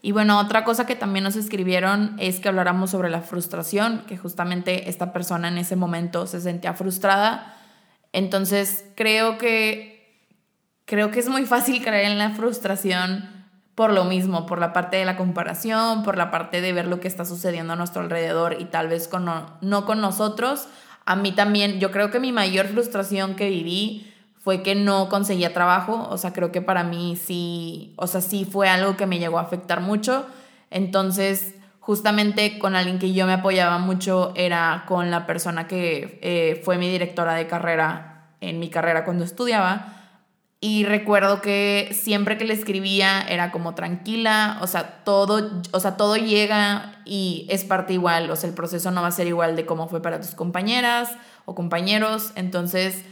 Y 0.00 0.12
bueno, 0.12 0.38
otra 0.38 0.64
cosa 0.64 0.86
que 0.86 0.96
también 0.96 1.24
nos 1.24 1.36
escribieron 1.36 2.16
es 2.18 2.40
que 2.40 2.48
habláramos 2.48 2.90
sobre 2.90 3.10
la 3.10 3.20
frustración, 3.20 4.04
que 4.06 4.16
justamente 4.16 4.88
esta 4.88 5.12
persona 5.12 5.48
en 5.48 5.58
ese 5.58 5.76
momento 5.76 6.26
se 6.26 6.40
sentía 6.40 6.74
frustrada. 6.74 7.56
Entonces, 8.12 8.84
creo 8.94 9.38
que 9.38 9.98
creo 10.84 11.10
que 11.10 11.20
es 11.20 11.28
muy 11.28 11.46
fácil 11.46 11.82
creer 11.82 12.10
en 12.10 12.18
la 12.18 12.30
frustración 12.30 13.37
por 13.78 13.92
lo 13.92 14.04
mismo, 14.04 14.44
por 14.44 14.58
la 14.58 14.72
parte 14.72 14.96
de 14.96 15.04
la 15.04 15.16
comparación, 15.16 16.02
por 16.02 16.16
la 16.16 16.32
parte 16.32 16.60
de 16.60 16.72
ver 16.72 16.88
lo 16.88 16.98
que 16.98 17.06
está 17.06 17.24
sucediendo 17.24 17.74
a 17.74 17.76
nuestro 17.76 18.02
alrededor 18.02 18.56
y 18.58 18.64
tal 18.64 18.88
vez 18.88 19.06
con, 19.06 19.30
no, 19.60 19.86
con 19.86 20.00
nosotros. 20.00 20.66
A 21.04 21.14
mí 21.14 21.30
también, 21.30 21.78
yo 21.78 21.92
creo 21.92 22.10
que 22.10 22.18
mi 22.18 22.32
mayor 22.32 22.66
frustración 22.66 23.36
que 23.36 23.48
viví 23.48 24.12
fue 24.40 24.64
que 24.64 24.74
no 24.74 25.08
conseguía 25.08 25.54
trabajo, 25.54 26.08
o 26.10 26.18
sea, 26.18 26.32
creo 26.32 26.50
que 26.50 26.60
para 26.60 26.82
mí 26.82 27.14
sí, 27.14 27.94
o 27.94 28.08
sea, 28.08 28.20
sí 28.20 28.44
fue 28.44 28.68
algo 28.68 28.96
que 28.96 29.06
me 29.06 29.20
llegó 29.20 29.38
a 29.38 29.42
afectar 29.42 29.80
mucho. 29.80 30.26
Entonces, 30.72 31.54
justamente 31.78 32.58
con 32.58 32.74
alguien 32.74 32.98
que 32.98 33.12
yo 33.12 33.26
me 33.26 33.34
apoyaba 33.34 33.78
mucho 33.78 34.32
era 34.34 34.86
con 34.88 35.12
la 35.12 35.24
persona 35.24 35.68
que 35.68 36.18
eh, 36.20 36.60
fue 36.64 36.78
mi 36.78 36.90
directora 36.90 37.34
de 37.34 37.46
carrera 37.46 38.26
en 38.40 38.58
mi 38.58 38.70
carrera 38.70 39.04
cuando 39.04 39.24
estudiaba 39.24 39.97
y 40.60 40.84
recuerdo 40.84 41.40
que 41.40 41.90
siempre 41.92 42.36
que 42.36 42.44
le 42.44 42.52
escribía 42.52 43.22
era 43.22 43.52
como 43.52 43.76
tranquila, 43.76 44.58
o 44.60 44.66
sea, 44.66 45.04
todo, 45.04 45.62
o 45.70 45.80
sea, 45.80 45.96
todo 45.96 46.16
llega 46.16 47.00
y 47.04 47.46
es 47.48 47.62
parte 47.64 47.92
igual, 47.92 48.28
o 48.30 48.34
sea, 48.34 48.48
el 48.48 48.56
proceso 48.56 48.90
no 48.90 49.02
va 49.02 49.08
a 49.08 49.12
ser 49.12 49.28
igual 49.28 49.54
de 49.54 49.66
cómo 49.66 49.88
fue 49.88 50.02
para 50.02 50.20
tus 50.20 50.34
compañeras 50.34 51.16
o 51.44 51.54
compañeros. 51.54 52.32
Entonces, 52.34 53.04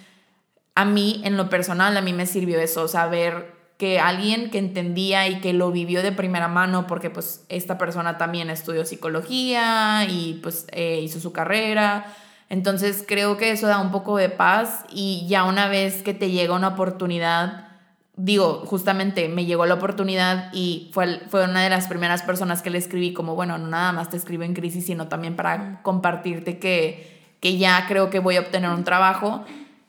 a 0.74 0.84
mí, 0.84 1.20
en 1.24 1.36
lo 1.36 1.48
personal, 1.48 1.96
a 1.96 2.00
mí 2.00 2.12
me 2.12 2.26
sirvió 2.26 2.58
eso, 2.58 2.88
saber 2.88 3.54
que 3.78 4.00
alguien 4.00 4.50
que 4.50 4.58
entendía 4.58 5.28
y 5.28 5.40
que 5.40 5.52
lo 5.52 5.70
vivió 5.70 6.02
de 6.02 6.10
primera 6.10 6.48
mano, 6.48 6.88
porque 6.88 7.10
pues 7.10 7.44
esta 7.48 7.78
persona 7.78 8.18
también 8.18 8.50
estudió 8.50 8.84
psicología 8.84 10.04
y 10.08 10.40
pues 10.42 10.66
eh, 10.72 11.00
hizo 11.02 11.20
su 11.20 11.32
carrera, 11.32 12.06
entonces 12.48 13.04
creo 13.06 13.36
que 13.36 13.50
eso 13.50 13.66
da 13.66 13.80
un 13.80 13.90
poco 13.90 14.16
de 14.16 14.28
paz 14.28 14.84
y 14.90 15.26
ya 15.28 15.44
una 15.44 15.68
vez 15.68 16.02
que 16.02 16.14
te 16.14 16.30
llega 16.30 16.54
una 16.54 16.68
oportunidad, 16.68 17.66
digo, 18.16 18.62
justamente 18.66 19.28
me 19.28 19.44
llegó 19.46 19.66
la 19.66 19.74
oportunidad 19.74 20.50
y 20.52 20.90
fue, 20.92 21.20
fue 21.28 21.44
una 21.44 21.62
de 21.62 21.70
las 21.70 21.88
primeras 21.88 22.22
personas 22.22 22.62
que 22.62 22.70
le 22.70 22.78
escribí 22.78 23.12
como, 23.12 23.34
bueno, 23.34 23.58
no 23.58 23.66
nada 23.66 23.92
más 23.92 24.10
te 24.10 24.16
escribo 24.16 24.44
en 24.44 24.54
crisis, 24.54 24.86
sino 24.86 25.08
también 25.08 25.34
para 25.34 25.82
compartirte 25.82 26.58
que, 26.58 27.34
que 27.40 27.58
ya 27.58 27.84
creo 27.88 28.10
que 28.10 28.20
voy 28.20 28.36
a 28.36 28.40
obtener 28.40 28.70
un 28.70 28.84
trabajo. 28.84 29.44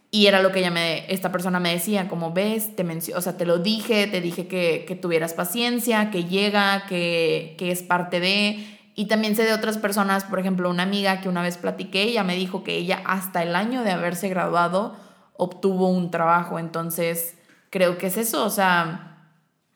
Y 0.10 0.28
era 0.28 0.42
lo 0.42 0.54
que 0.54 0.60
ella 0.60 0.72
me, 0.72 1.12
esta 1.14 1.34
persona 1.34 1.60
me 1.60 1.74
decía, 1.74 2.08
como 2.08 2.32
ves, 2.32 2.76
te 2.76 2.86
o 3.14 3.22
sea, 3.22 3.38
te 3.38 3.46
lo 3.46 3.60
dije, 3.60 4.08
te 4.08 4.22
dije 4.22 4.48
que, 4.48 4.86
que 4.88 4.96
tuvieras 4.96 5.34
paciencia, 5.34 6.12
que 6.12 6.24
llega, 6.24 6.86
que, 6.88 7.56
que 7.58 7.72
es 7.72 7.84
parte 7.84 8.22
de, 8.22 8.66
y 9.00 9.06
también 9.06 9.36
sé 9.36 9.44
de 9.44 9.54
otras 9.54 9.78
personas, 9.78 10.24
por 10.24 10.40
ejemplo, 10.40 10.72
una 10.72 10.82
amiga 10.82 11.22
que 11.22 11.30
una 11.30 11.44
vez 11.44 11.58
platiqué, 11.58 12.02
ella 12.02 12.24
me 12.24 12.36
dijo 12.36 12.64
que 12.64 12.78
ella 12.78 13.04
hasta 13.06 13.44
el 13.44 13.56
año 13.56 13.84
de 13.84 13.92
haberse 13.92 14.28
graduado 14.28 14.96
obtuvo 15.34 15.88
un 15.88 16.10
trabajo. 16.10 16.58
Entonces, 16.58 17.38
creo 17.70 18.00
que 18.00 18.08
es 18.08 18.18
eso, 18.18 18.44
o 18.44 18.50
sea, 18.50 19.20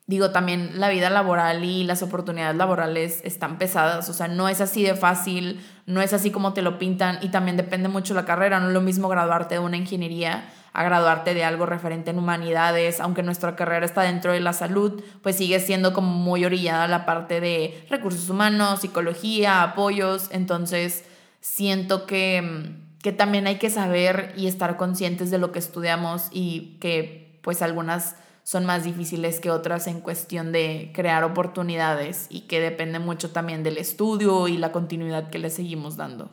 digo, 0.07 0.31
también 0.31 0.79
la 0.79 0.89
vida 0.89 1.11
laboral 1.11 1.63
y 1.63 1.83
las 1.83 2.01
oportunidades 2.01 2.55
laborales 2.55 3.21
están 3.23 3.59
pesadas, 3.59 4.09
o 4.09 4.13
sea, 4.13 4.27
no 4.27 4.49
es 4.49 4.59
así 4.59 4.81
de 4.81 4.95
fácil, 4.95 5.63
no 5.85 6.01
es 6.01 6.13
así 6.13 6.31
como 6.31 6.53
te 6.53 6.63
lo 6.63 6.79
pintan 6.79 7.19
y 7.21 7.29
también 7.29 7.57
depende 7.57 7.89
mucho 7.89 8.15
la 8.15 8.25
carrera, 8.25 8.59
no 8.59 8.69
es 8.69 8.73
lo 8.73 8.81
mismo 8.81 9.07
graduarte 9.07 9.53
de 9.53 9.59
una 9.59 9.77
ingeniería 9.77 10.51
a 10.73 10.83
graduarte 10.83 11.33
de 11.33 11.43
algo 11.43 11.65
referente 11.65 12.11
en 12.11 12.17
humanidades, 12.17 12.99
aunque 12.99 13.23
nuestra 13.23 13.55
carrera 13.55 13.85
está 13.85 14.03
dentro 14.03 14.31
de 14.31 14.39
la 14.39 14.53
salud, 14.53 15.03
pues 15.21 15.35
sigue 15.35 15.59
siendo 15.59 15.93
como 15.93 16.13
muy 16.13 16.45
orillada 16.45 16.87
la 16.87 17.05
parte 17.05 17.41
de 17.41 17.85
recursos 17.89 18.29
humanos, 18.29 18.81
psicología, 18.81 19.63
apoyos, 19.63 20.29
entonces 20.31 21.03
siento 21.41 22.05
que, 22.05 22.73
que 23.01 23.11
también 23.11 23.47
hay 23.47 23.57
que 23.57 23.69
saber 23.69 24.33
y 24.37 24.47
estar 24.47 24.77
conscientes 24.77 25.29
de 25.29 25.39
lo 25.39 25.51
que 25.51 25.59
estudiamos 25.59 26.27
y 26.31 26.77
que 26.79 27.39
pues 27.41 27.61
algunas 27.61 28.15
son 28.43 28.65
más 28.65 28.83
difíciles 28.83 29.39
que 29.39 29.51
otras 29.51 29.87
en 29.87 29.99
cuestión 29.99 30.51
de 30.51 30.91
crear 30.93 31.23
oportunidades 31.23 32.27
y 32.29 32.41
que 32.41 32.59
depende 32.59 32.99
mucho 32.99 33.31
también 33.31 33.63
del 33.63 33.77
estudio 33.77 34.47
y 34.47 34.57
la 34.57 34.71
continuidad 34.71 35.29
que 35.29 35.39
le 35.39 35.49
seguimos 35.49 35.97
dando. 35.97 36.29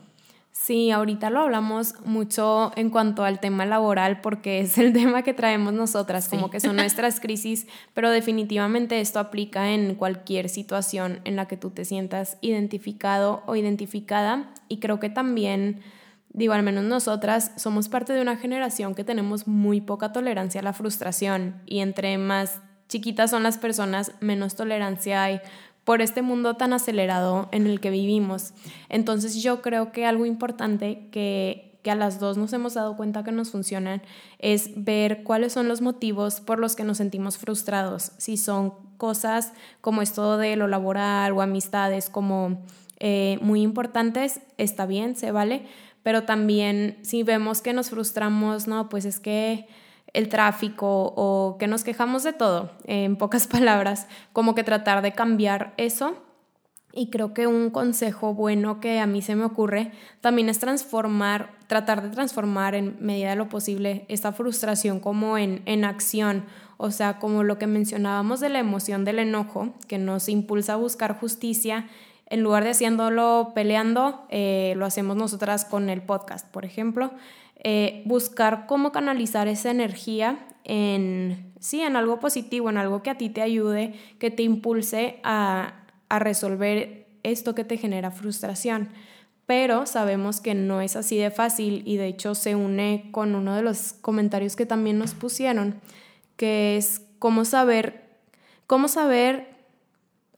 Sí, 0.68 0.90
ahorita 0.90 1.30
lo 1.30 1.40
hablamos 1.40 1.94
mucho 2.04 2.72
en 2.76 2.90
cuanto 2.90 3.24
al 3.24 3.40
tema 3.40 3.64
laboral 3.64 4.20
porque 4.20 4.60
es 4.60 4.76
el 4.76 4.92
tema 5.02 5.22
que 5.22 5.32
traemos 5.32 5.72
nosotras, 5.72 6.28
como 6.28 6.50
que 6.50 6.60
son 6.60 6.76
nuestras 6.76 7.20
crisis, 7.20 7.66
pero 7.94 8.10
definitivamente 8.10 9.00
esto 9.00 9.18
aplica 9.18 9.70
en 9.70 9.94
cualquier 9.94 10.50
situación 10.50 11.20
en 11.24 11.36
la 11.36 11.48
que 11.48 11.56
tú 11.56 11.70
te 11.70 11.86
sientas 11.86 12.36
identificado 12.42 13.42
o 13.46 13.56
identificada. 13.56 14.52
Y 14.68 14.78
creo 14.78 15.00
que 15.00 15.08
también, 15.08 15.80
digo, 16.34 16.52
al 16.52 16.62
menos 16.62 16.84
nosotras 16.84 17.52
somos 17.56 17.88
parte 17.88 18.12
de 18.12 18.20
una 18.20 18.36
generación 18.36 18.94
que 18.94 19.04
tenemos 19.04 19.48
muy 19.48 19.80
poca 19.80 20.12
tolerancia 20.12 20.60
a 20.60 20.64
la 20.64 20.74
frustración 20.74 21.62
y 21.64 21.78
entre 21.78 22.18
más 22.18 22.60
chiquitas 22.88 23.30
son 23.30 23.42
las 23.42 23.56
personas, 23.56 24.12
menos 24.20 24.54
tolerancia 24.54 25.22
hay 25.22 25.40
por 25.88 26.02
este 26.02 26.20
mundo 26.20 26.52
tan 26.52 26.74
acelerado 26.74 27.48
en 27.50 27.66
el 27.66 27.80
que 27.80 27.88
vivimos. 27.88 28.52
Entonces 28.90 29.42
yo 29.42 29.62
creo 29.62 29.90
que 29.90 30.04
algo 30.04 30.26
importante 30.26 31.08
que, 31.10 31.80
que 31.82 31.90
a 31.90 31.94
las 31.94 32.20
dos 32.20 32.36
nos 32.36 32.52
hemos 32.52 32.74
dado 32.74 32.94
cuenta 32.94 33.24
que 33.24 33.32
nos 33.32 33.52
funcionan 33.52 34.02
es 34.38 34.84
ver 34.84 35.22
cuáles 35.22 35.54
son 35.54 35.66
los 35.66 35.80
motivos 35.80 36.42
por 36.42 36.58
los 36.58 36.76
que 36.76 36.84
nos 36.84 36.98
sentimos 36.98 37.38
frustrados. 37.38 38.12
Si 38.18 38.36
son 38.36 38.74
cosas 38.98 39.54
como 39.80 40.02
esto 40.02 40.36
de 40.36 40.56
lo 40.56 40.68
laboral 40.68 41.32
o 41.32 41.40
amistades 41.40 42.10
como 42.10 42.60
eh, 42.98 43.38
muy 43.40 43.62
importantes, 43.62 44.40
está 44.58 44.84
bien, 44.84 45.16
se 45.16 45.32
vale, 45.32 45.64
pero 46.02 46.24
también 46.24 46.98
si 47.00 47.22
vemos 47.22 47.62
que 47.62 47.72
nos 47.72 47.88
frustramos, 47.88 48.68
no, 48.68 48.90
pues 48.90 49.06
es 49.06 49.20
que 49.20 49.66
el 50.12 50.28
tráfico 50.28 51.12
o 51.16 51.56
que 51.58 51.66
nos 51.66 51.84
quejamos 51.84 52.22
de 52.22 52.32
todo, 52.32 52.72
en 52.84 53.16
pocas 53.16 53.46
palabras, 53.48 54.06
como 54.32 54.54
que 54.54 54.64
tratar 54.64 55.02
de 55.02 55.12
cambiar 55.12 55.74
eso. 55.76 56.16
Y 56.92 57.10
creo 57.10 57.34
que 57.34 57.46
un 57.46 57.70
consejo 57.70 58.34
bueno 58.34 58.80
que 58.80 58.98
a 58.98 59.06
mí 59.06 59.20
se 59.20 59.36
me 59.36 59.44
ocurre 59.44 59.92
también 60.20 60.48
es 60.48 60.58
transformar, 60.58 61.54
tratar 61.66 62.02
de 62.02 62.08
transformar 62.08 62.74
en 62.74 62.96
medida 63.00 63.30
de 63.30 63.36
lo 63.36 63.48
posible 63.48 64.06
esta 64.08 64.32
frustración 64.32 64.98
como 64.98 65.36
en, 65.36 65.62
en 65.66 65.84
acción. 65.84 66.46
O 66.78 66.90
sea, 66.90 67.18
como 67.18 67.44
lo 67.44 67.58
que 67.58 67.66
mencionábamos 67.66 68.40
de 68.40 68.48
la 68.48 68.58
emoción 68.58 69.04
del 69.04 69.18
enojo, 69.18 69.74
que 69.86 69.98
nos 69.98 70.28
impulsa 70.28 70.72
a 70.72 70.76
buscar 70.76 71.18
justicia, 71.20 71.88
en 72.30 72.42
lugar 72.42 72.62
de 72.64 72.70
haciéndolo 72.70 73.52
peleando, 73.54 74.26
eh, 74.28 74.74
lo 74.76 74.84
hacemos 74.84 75.16
nosotras 75.16 75.64
con 75.64 75.88
el 75.88 76.02
podcast, 76.02 76.46
por 76.46 76.64
ejemplo. 76.64 77.10
Eh, 77.56 78.02
buscar 78.04 78.66
cómo 78.66 78.92
canalizar 78.92 79.48
esa 79.48 79.70
energía 79.70 80.38
en, 80.64 81.52
sí, 81.58 81.80
en 81.80 81.96
algo 81.96 82.20
positivo, 82.20 82.68
en 82.68 82.76
algo 82.76 83.02
que 83.02 83.10
a 83.10 83.18
ti 83.18 83.30
te 83.30 83.40
ayude, 83.40 83.94
que 84.18 84.30
te 84.30 84.42
impulse 84.42 85.20
a, 85.24 85.84
a 86.10 86.18
resolver 86.18 87.06
esto 87.22 87.54
que 87.54 87.64
te 87.64 87.78
genera 87.78 88.10
frustración. 88.10 88.90
Pero 89.46 89.86
sabemos 89.86 90.42
que 90.42 90.54
no 90.54 90.82
es 90.82 90.94
así 90.94 91.16
de 91.16 91.30
fácil 91.30 91.82
y 91.86 91.96
de 91.96 92.08
hecho 92.08 92.34
se 92.34 92.54
une 92.54 93.08
con 93.10 93.34
uno 93.34 93.56
de 93.56 93.62
los 93.62 93.94
comentarios 93.94 94.54
que 94.54 94.66
también 94.66 94.98
nos 94.98 95.14
pusieron, 95.14 95.80
que 96.36 96.76
es 96.76 97.00
cómo 97.18 97.46
saber, 97.46 98.04
cómo 98.66 98.88
saber, 98.88 99.57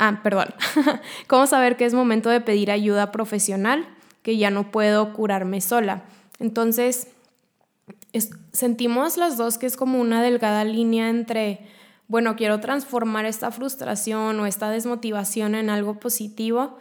ah, 0.01 0.21
perdón, 0.25 0.49
cómo 1.29 1.47
saber 1.47 1.77
que 1.77 1.85
es 1.85 1.95
momento 1.95 2.31
de 2.31 2.41
pedir 2.41 2.73
ayuda 2.73 3.13
profesional, 3.13 3.87
que 4.23 4.37
ya 4.37 4.51
no 4.51 4.73
puedo 4.73 5.13
curarme 5.13 5.61
sola. 5.61 6.03
Entonces, 6.41 7.09
sentimos 8.53 9.17
las 9.17 9.37
dos 9.37 9.59
que 9.59 9.67
es 9.67 9.77
como 9.77 10.01
una 10.01 10.23
delgada 10.23 10.65
línea 10.65 11.11
entre, 11.11 11.69
bueno, 12.09 12.35
quiero 12.35 12.61
transformar 12.61 13.27
esta 13.27 13.51
frustración 13.51 14.41
o 14.41 14.47
esta 14.47 14.71
desmotivación 14.71 15.55
en 15.55 15.71
algo 15.71 16.01
positivo 16.01 16.79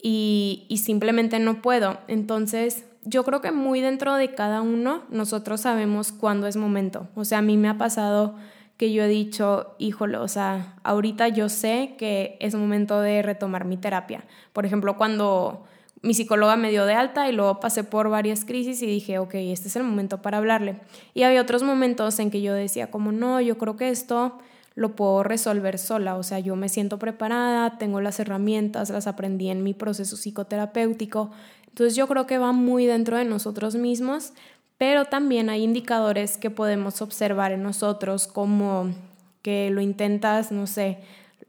y, 0.00 0.66
y 0.68 0.78
simplemente 0.78 1.38
no 1.38 1.62
puedo. 1.62 1.98
Entonces, 2.08 2.84
yo 3.04 3.24
creo 3.24 3.40
que 3.40 3.52
muy 3.52 3.80
dentro 3.80 4.14
de 4.16 4.34
cada 4.34 4.60
uno 4.60 5.02
nosotros 5.08 5.62
sabemos 5.62 6.12
cuándo 6.12 6.46
es 6.46 6.56
momento. 6.56 7.08
O 7.14 7.24
sea, 7.24 7.38
a 7.38 7.42
mí 7.42 7.56
me 7.56 7.70
ha 7.70 7.78
pasado 7.78 8.36
que 8.80 8.94
yo 8.94 9.02
he 9.02 9.08
dicho, 9.08 9.74
híjole, 9.76 10.16
o 10.16 10.26
sea, 10.26 10.76
ahorita 10.84 11.28
yo 11.28 11.50
sé 11.50 11.96
que 11.98 12.38
es 12.40 12.54
momento 12.54 13.02
de 13.02 13.20
retomar 13.20 13.66
mi 13.66 13.76
terapia. 13.76 14.24
Por 14.54 14.64
ejemplo, 14.64 14.96
cuando 14.96 15.66
mi 16.00 16.14
psicóloga 16.14 16.56
me 16.56 16.70
dio 16.70 16.86
de 16.86 16.94
alta 16.94 17.28
y 17.28 17.32
luego 17.32 17.60
pasé 17.60 17.84
por 17.84 18.08
varias 18.08 18.46
crisis 18.46 18.80
y 18.80 18.86
dije, 18.86 19.18
ok, 19.18 19.34
este 19.34 19.68
es 19.68 19.76
el 19.76 19.84
momento 19.84 20.22
para 20.22 20.38
hablarle. 20.38 20.80
Y 21.12 21.24
había 21.24 21.42
otros 21.42 21.62
momentos 21.62 22.18
en 22.20 22.30
que 22.30 22.40
yo 22.40 22.54
decía, 22.54 22.90
como 22.90 23.12
no, 23.12 23.38
yo 23.42 23.58
creo 23.58 23.76
que 23.76 23.90
esto 23.90 24.38
lo 24.76 24.96
puedo 24.96 25.24
resolver 25.24 25.76
sola, 25.78 26.16
o 26.16 26.22
sea, 26.22 26.38
yo 26.38 26.56
me 26.56 26.70
siento 26.70 26.98
preparada, 26.98 27.76
tengo 27.76 28.00
las 28.00 28.18
herramientas, 28.18 28.88
las 28.88 29.06
aprendí 29.06 29.50
en 29.50 29.62
mi 29.62 29.74
proceso 29.74 30.16
psicoterapéutico. 30.16 31.32
Entonces 31.68 31.96
yo 31.96 32.08
creo 32.08 32.26
que 32.26 32.38
va 32.38 32.52
muy 32.52 32.86
dentro 32.86 33.18
de 33.18 33.26
nosotros 33.26 33.74
mismos 33.74 34.32
pero 34.80 35.04
también 35.04 35.50
hay 35.50 35.62
indicadores 35.62 36.38
que 36.38 36.48
podemos 36.48 37.02
observar 37.02 37.52
en 37.52 37.62
nosotros 37.62 38.26
como 38.26 38.94
que 39.42 39.68
lo 39.68 39.82
intentas, 39.82 40.52
no 40.52 40.66
sé, 40.66 41.00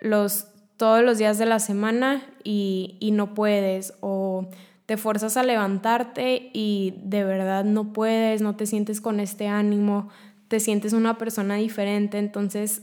los, 0.02 0.48
todos 0.76 1.02
los 1.02 1.18
días 1.18 1.38
de 1.38 1.46
la 1.46 1.60
semana 1.60 2.22
y, 2.44 2.98
y 3.00 3.12
no 3.12 3.34
puedes 3.34 3.94
o 4.02 4.50
te 4.86 4.98
fuerzas 4.98 5.38
a 5.38 5.44
levantarte 5.44 6.50
y 6.52 6.96
de 7.06 7.24
verdad 7.24 7.64
no 7.64 7.94
puedes, 7.94 8.42
no 8.42 8.58
te 8.58 8.66
sientes 8.66 9.00
con 9.00 9.22
este 9.22 9.48
ánimo, 9.48 10.10
te 10.50 10.60
sientes 10.60 10.92
una 10.92 11.18
persona 11.18 11.56
diferente. 11.56 12.18
Entonces 12.18 12.82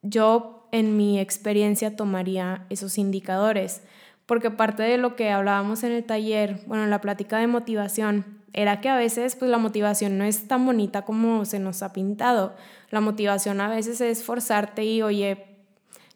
yo 0.00 0.66
en 0.72 0.96
mi 0.96 1.20
experiencia 1.20 1.94
tomaría 1.94 2.64
esos 2.70 2.96
indicadores, 2.96 3.82
porque 4.24 4.50
parte 4.50 4.82
de 4.82 4.96
lo 4.96 5.14
que 5.14 5.30
hablábamos 5.30 5.84
en 5.84 5.92
el 5.92 6.04
taller, 6.04 6.62
bueno, 6.66 6.84
en 6.84 6.90
la 6.90 7.02
plática 7.02 7.36
de 7.36 7.48
motivación, 7.48 8.39
era 8.52 8.80
que 8.80 8.88
a 8.88 8.96
veces 8.96 9.36
pues 9.36 9.50
la 9.50 9.58
motivación 9.58 10.18
no 10.18 10.24
es 10.24 10.48
tan 10.48 10.66
bonita 10.66 11.02
como 11.02 11.44
se 11.44 11.58
nos 11.58 11.82
ha 11.82 11.92
pintado. 11.92 12.54
La 12.90 13.00
motivación 13.00 13.60
a 13.60 13.68
veces 13.68 14.00
es 14.00 14.24
forzarte 14.24 14.84
y 14.84 15.02
oye, 15.02 15.46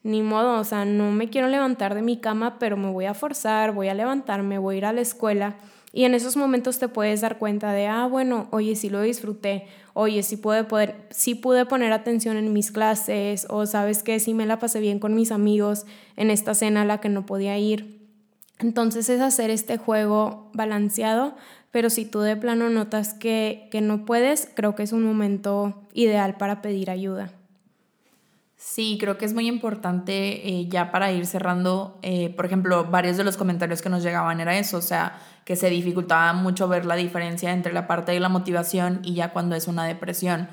ni 0.05 0.23
modo, 0.23 0.61
o 0.61 0.65
sea, 0.65 0.85
no 0.85 1.11
me 1.13 1.31
quiero 1.31 1.49
levantar 1.49 1.95
de 1.95 2.03
mi 2.03 2.19
cama, 2.19 2.59
pero 2.59 2.77
me 2.77 2.91
voy 2.91 3.07
a 3.07 3.15
forzar, 3.15 3.73
voy 3.73 3.89
a 3.89 3.95
levantarme, 3.95 4.59
voy 4.59 4.75
a 4.75 4.79
ir 4.79 4.85
a 4.85 4.93
la 4.93 5.01
escuela. 5.01 5.57
Y 5.95 6.05
en 6.05 6.15
esos 6.15 6.37
momentos 6.37 6.79
te 6.79 6.89
puedes 6.89 7.21
dar 7.21 7.39
cuenta 7.39 7.73
de, 7.73 7.87
ah, 7.87 8.07
bueno, 8.07 8.49
oye, 8.51 8.75
sí 8.75 8.91
lo 8.91 9.01
disfruté, 9.01 9.67
oye, 9.93 10.23
sí 10.25 10.37
pude, 10.37 10.65
poner 10.65 11.93
atención 11.93 12.37
en 12.37 12.53
mis 12.53 12.73
clases, 12.73 13.47
o 13.49 13.65
sabes 13.65 14.03
que 14.03 14.19
sí 14.19 14.35
me 14.35 14.45
la 14.45 14.59
pasé 14.59 14.81
bien 14.81 14.99
con 14.99 15.15
mis 15.15 15.31
amigos 15.31 15.87
en 16.17 16.31
esta 16.31 16.53
cena 16.55 16.83
a 16.83 16.85
la 16.85 17.01
que 17.01 17.09
no 17.09 17.25
podía 17.25 17.57
ir. 17.59 18.04
Entonces 18.65 19.09
es 19.11 19.21
hacer 19.21 19.51
este 19.51 19.77
juego 19.77 20.51
balanceado 20.55 21.35
pero 21.75 21.91
si 21.91 22.05
tú 22.05 22.21
de 22.21 22.37
plano 22.37 22.71
notas 22.71 23.15
que, 23.15 23.69
no 23.83 24.05
puedes, 24.05 24.49
creo 24.55 24.77
que 24.77 24.85
es 24.85 24.93
un 24.93 25.03
momento 25.03 25.83
ideal 25.93 26.37
para 26.37 26.63
pedir 26.63 26.89
ayuda. 26.89 27.33
Sí, 28.57 28.97
creo 29.01 29.19
que 29.19 29.25
es 29.25 29.35
muy 29.35 29.49
importante 29.49 30.49
eh, 30.49 30.69
ya 30.69 30.93
para 30.93 31.11
ir 31.11 31.27
cerrando, 31.27 31.99
eh, 32.03 32.31
por 32.31 32.47
ejemplo, 32.47 32.85
varios 32.85 33.17
de 33.17 33.25
los 33.25 33.37
comentarios 33.37 33.83
que 33.83 33.89
nos 33.89 34.05
llegaban 34.05 34.39
era 34.39 34.57
eso, 34.57 34.77
o 34.77 34.83
sea, 34.83 35.19
que 35.45 35.57
se 35.57 35.69
dificultaba 35.69 36.33
mucho 36.33 36.69
ver 36.69 36.87
la 36.87 36.95
diferencia 36.95 37.53
entre 37.53 37.73
la 37.73 37.89
parte 37.89 38.13
de 38.13 38.21
la 38.21 38.29
motivación 38.29 39.01
y 39.03 39.15
ya 39.15 39.33
cuando 39.33 39.57
es 39.57 39.67
una 39.67 39.85
depresión. 39.85 40.49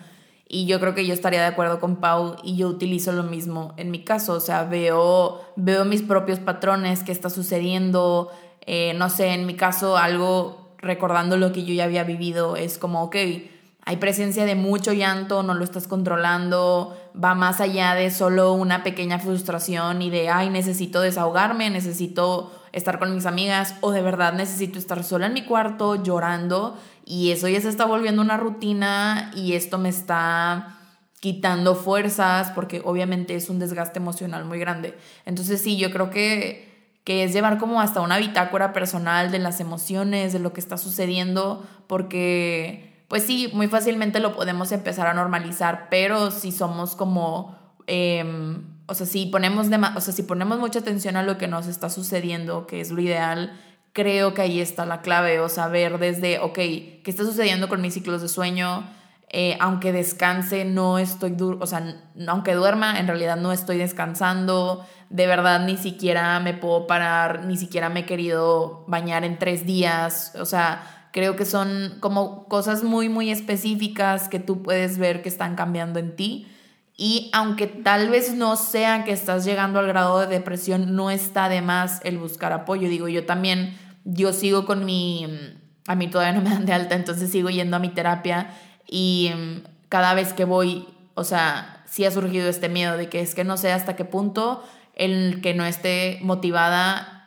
Y 0.53 0.65
yo 0.65 0.81
creo 0.81 0.93
que 0.93 1.07
yo 1.07 1.13
estaría 1.13 1.39
de 1.39 1.47
acuerdo 1.47 1.79
con 1.79 1.95
Pau 1.95 2.35
y 2.43 2.57
yo 2.57 2.67
utilizo 2.67 3.13
lo 3.13 3.23
mismo 3.23 3.73
en 3.77 3.89
mi 3.89 4.03
caso, 4.03 4.33
o 4.33 4.39
sea, 4.41 4.65
veo, 4.65 5.39
veo 5.55 5.85
mis 5.85 6.01
propios 6.01 6.39
patrones, 6.39 7.03
qué 7.03 7.13
está 7.13 7.29
sucediendo, 7.29 8.29
eh, 8.65 8.93
no 8.95 9.09
sé, 9.09 9.29
en 9.29 9.45
mi 9.45 9.55
caso 9.55 9.95
algo 9.95 10.75
recordando 10.79 11.37
lo 11.37 11.53
que 11.53 11.63
yo 11.63 11.73
ya 11.73 11.85
había 11.85 12.03
vivido, 12.03 12.57
es 12.57 12.77
como, 12.77 13.01
ok, 13.03 13.15
hay 13.85 13.95
presencia 13.95 14.43
de 14.43 14.55
mucho 14.55 14.91
llanto, 14.91 15.41
no 15.41 15.53
lo 15.53 15.63
estás 15.63 15.87
controlando, 15.87 16.97
va 17.15 17.33
más 17.33 17.61
allá 17.61 17.95
de 17.95 18.11
solo 18.11 18.51
una 18.51 18.83
pequeña 18.83 19.19
frustración 19.19 20.01
y 20.01 20.09
de, 20.09 20.27
ay, 20.27 20.49
necesito 20.49 20.99
desahogarme, 20.99 21.69
necesito 21.69 22.51
estar 22.73 22.99
con 22.99 23.13
mis 23.13 23.25
amigas 23.25 23.75
o 23.81 23.91
de 23.91 24.01
verdad 24.01 24.33
necesito 24.33 24.79
estar 24.79 25.03
sola 25.03 25.27
en 25.27 25.33
mi 25.33 25.43
cuarto 25.43 26.01
llorando 26.01 26.77
y 27.05 27.31
eso 27.31 27.47
ya 27.47 27.59
se 27.61 27.69
está 27.69 27.85
volviendo 27.85 28.21
una 28.21 28.37
rutina 28.37 29.31
y 29.35 29.53
esto 29.53 29.77
me 29.77 29.89
está 29.89 30.77
quitando 31.19 31.75
fuerzas 31.75 32.51
porque 32.51 32.81
obviamente 32.83 33.35
es 33.35 33.49
un 33.49 33.59
desgaste 33.59 33.99
emocional 33.99 34.45
muy 34.45 34.59
grande. 34.59 34.97
Entonces 35.25 35.61
sí, 35.61 35.77
yo 35.77 35.91
creo 35.91 36.09
que 36.09 36.71
que 37.03 37.23
es 37.23 37.33
llevar 37.33 37.57
como 37.57 37.81
hasta 37.81 38.01
una 38.01 38.17
bitácora 38.17 38.73
personal 38.73 39.31
de 39.31 39.39
las 39.39 39.59
emociones, 39.59 40.33
de 40.33 40.39
lo 40.39 40.53
que 40.53 40.59
está 40.59 40.77
sucediendo, 40.77 41.65
porque 41.87 42.91
pues 43.07 43.23
sí, 43.23 43.49
muy 43.53 43.67
fácilmente 43.67 44.19
lo 44.19 44.33
podemos 44.33 44.71
empezar 44.71 45.07
a 45.07 45.13
normalizar, 45.13 45.87
pero 45.89 46.31
si 46.31 46.51
somos 46.51 46.95
como, 46.95 47.57
em, 47.87 48.63
o 48.91 48.93
sea, 48.93 49.05
si 49.05 49.27
ponemos, 49.27 49.67
o 49.95 50.01
sea, 50.01 50.13
si 50.13 50.23
ponemos 50.23 50.59
mucha 50.59 50.79
atención 50.79 51.15
a 51.15 51.23
lo 51.23 51.37
que 51.37 51.47
nos 51.47 51.67
está 51.67 51.89
sucediendo, 51.89 52.67
que 52.67 52.81
es 52.81 52.91
lo 52.91 53.01
ideal, 53.01 53.57
creo 53.93 54.33
que 54.33 54.41
ahí 54.41 54.59
está 54.59 54.85
la 54.85 55.01
clave, 55.01 55.39
o 55.39 55.47
saber 55.47 55.97
desde, 55.97 56.39
ok, 56.39 56.55
¿qué 56.55 57.03
está 57.05 57.23
sucediendo 57.23 57.69
con 57.69 57.81
mis 57.81 57.93
ciclos 57.93 58.21
de 58.21 58.27
sueño? 58.27 58.83
Eh, 59.29 59.55
aunque 59.61 59.93
descanse, 59.93 60.65
no 60.65 60.99
estoy, 60.99 61.37
o 61.39 61.65
sea, 61.65 61.95
aunque 62.27 62.53
duerma, 62.53 62.99
en 62.99 63.07
realidad 63.07 63.37
no 63.37 63.53
estoy 63.53 63.77
descansando, 63.77 64.85
de 65.09 65.25
verdad 65.25 65.65
ni 65.65 65.77
siquiera 65.77 66.41
me 66.41 66.53
puedo 66.53 66.85
parar, 66.85 67.45
ni 67.45 67.55
siquiera 67.55 67.87
me 67.87 68.01
he 68.01 68.05
querido 68.05 68.83
bañar 68.89 69.23
en 69.23 69.39
tres 69.39 69.65
días, 69.65 70.33
o 70.37 70.45
sea, 70.45 71.07
creo 71.13 71.37
que 71.37 71.45
son 71.45 71.95
como 72.01 72.43
cosas 72.49 72.83
muy, 72.83 73.07
muy 73.07 73.31
específicas 73.31 74.27
que 74.27 74.39
tú 74.39 74.61
puedes 74.61 74.97
ver 74.97 75.21
que 75.21 75.29
están 75.29 75.55
cambiando 75.55 75.97
en 75.97 76.13
ti. 76.17 76.50
Y 77.03 77.31
aunque 77.33 77.65
tal 77.65 78.09
vez 78.09 78.35
no 78.35 78.55
sea 78.55 79.03
que 79.03 79.11
estás 79.11 79.43
llegando 79.43 79.79
al 79.79 79.87
grado 79.87 80.19
de 80.19 80.27
depresión, 80.27 80.95
no 80.95 81.09
está 81.09 81.49
de 81.49 81.63
más 81.63 81.99
el 82.03 82.19
buscar 82.19 82.53
apoyo. 82.53 82.89
Digo, 82.89 83.07
yo 83.07 83.25
también, 83.25 83.75
yo 84.05 84.33
sigo 84.33 84.67
con 84.67 84.85
mi, 84.85 85.25
a 85.87 85.95
mí 85.95 86.07
todavía 86.11 86.33
no 86.33 86.47
me 86.47 86.51
dan 86.51 86.67
de 86.67 86.73
alta, 86.73 86.93
entonces 86.93 87.31
sigo 87.31 87.49
yendo 87.49 87.75
a 87.75 87.79
mi 87.79 87.89
terapia 87.89 88.51
y 88.87 89.31
cada 89.89 90.13
vez 90.13 90.33
que 90.33 90.45
voy, 90.45 90.87
o 91.15 91.23
sea, 91.23 91.83
sí 91.87 92.05
ha 92.05 92.11
surgido 92.11 92.47
este 92.47 92.69
miedo 92.69 92.95
de 92.97 93.09
que 93.09 93.21
es 93.21 93.33
que 93.33 93.45
no 93.45 93.57
sé 93.57 93.71
hasta 93.71 93.95
qué 93.95 94.05
punto 94.05 94.63
el 94.93 95.41
que 95.41 95.55
no 95.55 95.65
esté 95.65 96.19
motivada 96.21 97.20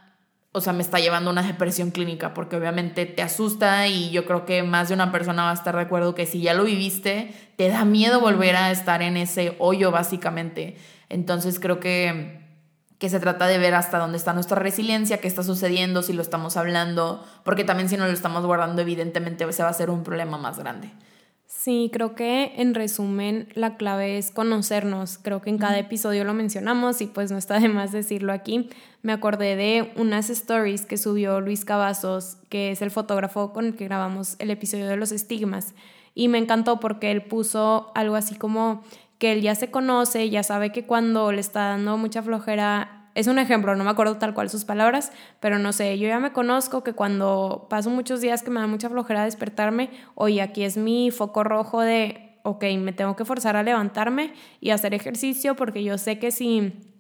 o 0.57 0.61
sea, 0.61 0.73
me 0.73 0.83
está 0.83 1.01
llevando 1.01 1.31
a 1.31 1.33
una 1.33 1.43
depresión 1.43 1.91
clínica, 1.91 2.33
porque 2.33 2.55
obviamente 2.55 3.07
te 3.07 3.23
asusta 3.23 3.89
y 3.89 4.11
yo 4.11 4.25
creo 4.25 4.47
que 4.47 4.63
más 4.63 4.87
de 4.87 4.95
una 4.95 5.11
persona 5.11 5.43
va 5.43 5.51
a 5.51 5.55
estar 5.55 5.75
de 5.75 5.83
acuerdo 5.83 6.15
que 6.15 6.27
si 6.27 6.43
ya 6.43 6.55
lo 6.55 6.63
viviste, 6.63 7.35
te 7.57 7.69
da 7.69 7.85
miedo 7.85 8.21
volver 8.21 8.55
a 8.55 8.71
estar 8.71 9.03
en 9.03 9.17
ese 9.17 9.57
hoyo, 9.59 9.91
básicamente. 9.91 10.77
Entonces 11.09 11.59
creo 11.59 11.81
que, 11.81 12.39
que 13.01 13.09
se 13.09 13.19
trata 13.19 13.49
de 13.49 13.59
ver 13.59 13.75
hasta 13.75 13.99
dónde 13.99 14.17
está 14.17 14.33
nuestra 14.33 14.57
resiliencia, 14.57 15.19
qué 15.19 15.27
está 15.27 15.43
sucediendo, 15.43 16.05
si 16.05 16.13
lo 16.13 16.23
estamos 16.23 16.57
hablando, 16.57 17.27
porque 17.43 17.65
también 17.65 17.89
si 17.89 17.97
no 17.97 18.07
lo 18.07 18.13
estamos 18.13 18.47
guardando, 18.47 18.81
evidentemente 18.81 19.53
se 19.53 19.63
va 19.65 19.71
a 19.71 19.73
hacer 19.73 19.91
un 19.91 20.05
problema 20.05 20.39
más 20.39 20.57
grande. 20.57 20.93
Sí, 21.65 21.89
creo 21.91 22.15
que 22.15 22.53
en 22.57 22.75
resumen 22.75 23.49
la 23.55 23.79
clave 23.79 24.19
es 24.19 24.31
conocernos. 24.31 25.17
Creo 25.17 25.41
que 25.41 25.49
en 25.49 25.57
cada 25.57 25.79
episodio 25.79 26.23
lo 26.25 26.35
mencionamos 26.35 27.01
y 27.01 27.07
pues 27.07 27.31
no 27.31 27.39
está 27.39 27.59
de 27.59 27.71
más 27.71 27.91
decirlo 27.91 28.35
aquí. 28.35 28.69
Me 29.01 29.15
acordé 29.15 29.57
de 29.57 29.91
unas 29.97 30.29
stories 30.29 30.85
que 30.85 30.99
subió 30.99 31.41
Luis 31.41 31.65
Cavazos, 31.65 32.37
que 32.51 32.71
es 32.71 32.83
el 32.83 32.91
fotógrafo 32.91 33.55
con 33.55 33.65
el 33.65 33.77
que 33.77 33.87
grabamos 33.87 34.37
el 34.41 34.51
episodio 34.51 34.87
de 34.87 34.99
los 34.99 35.11
estigmas. 35.11 35.73
Y 36.15 36.29
me 36.29 36.37
encantó 36.37 36.81
porque 36.81 37.11
él 37.11 37.23
puso 37.23 37.93
algo 37.95 38.17
así 38.17 38.35
como 38.35 38.83
que 39.17 39.33
él 39.33 39.41
ya 39.41 39.55
se 39.55 39.71
conoce, 39.71 40.29
ya 40.29 40.43
sabe 40.43 40.71
que 40.71 40.85
cuando 40.85 41.33
le 41.33 41.41
está 41.41 41.71
dando 41.71 41.97
mucha 41.97 42.23
flojera 42.23 43.04
es 43.15 43.27
un 43.27 43.39
ejemplo, 43.39 43.75
no 43.77 43.85
me 43.85 43.91
acuerdo 43.91 44.17
tal 44.17 44.35
cual 44.35 44.51
sus 44.51 44.65
palabras, 44.65 45.13
pero 45.41 45.59
no 45.59 45.73
sé, 45.73 45.99
yo 45.99 46.09
ya 46.09 46.19
me 46.19 46.33
conozco 46.33 46.83
que 46.83 46.95
cuando 46.95 47.67
paso 47.71 47.91
muchos 47.91 48.21
días 48.21 48.43
que 48.43 48.51
me 48.51 48.61
da 48.61 48.67
mucha 48.67 48.89
flojera 48.89 49.25
despertarme, 49.25 49.91
oye, 50.15 50.43
aquí 50.43 50.65
es 50.65 50.77
mi 50.77 51.11
foco 51.11 51.45
rojo 51.45 51.81
de, 51.81 52.39
ok, 52.43 52.65
me 52.79 52.93
tengo 52.93 53.15
que 53.17 53.25
forzar 53.25 53.57
a 53.57 53.63
levantarme 53.63 54.33
y 54.61 54.71
hacer 54.71 54.95
ejercicio 54.95 55.55
porque 55.55 55.85
yo 55.85 55.97
sé 55.99 56.19
que 56.19 56.31
si 56.31 56.94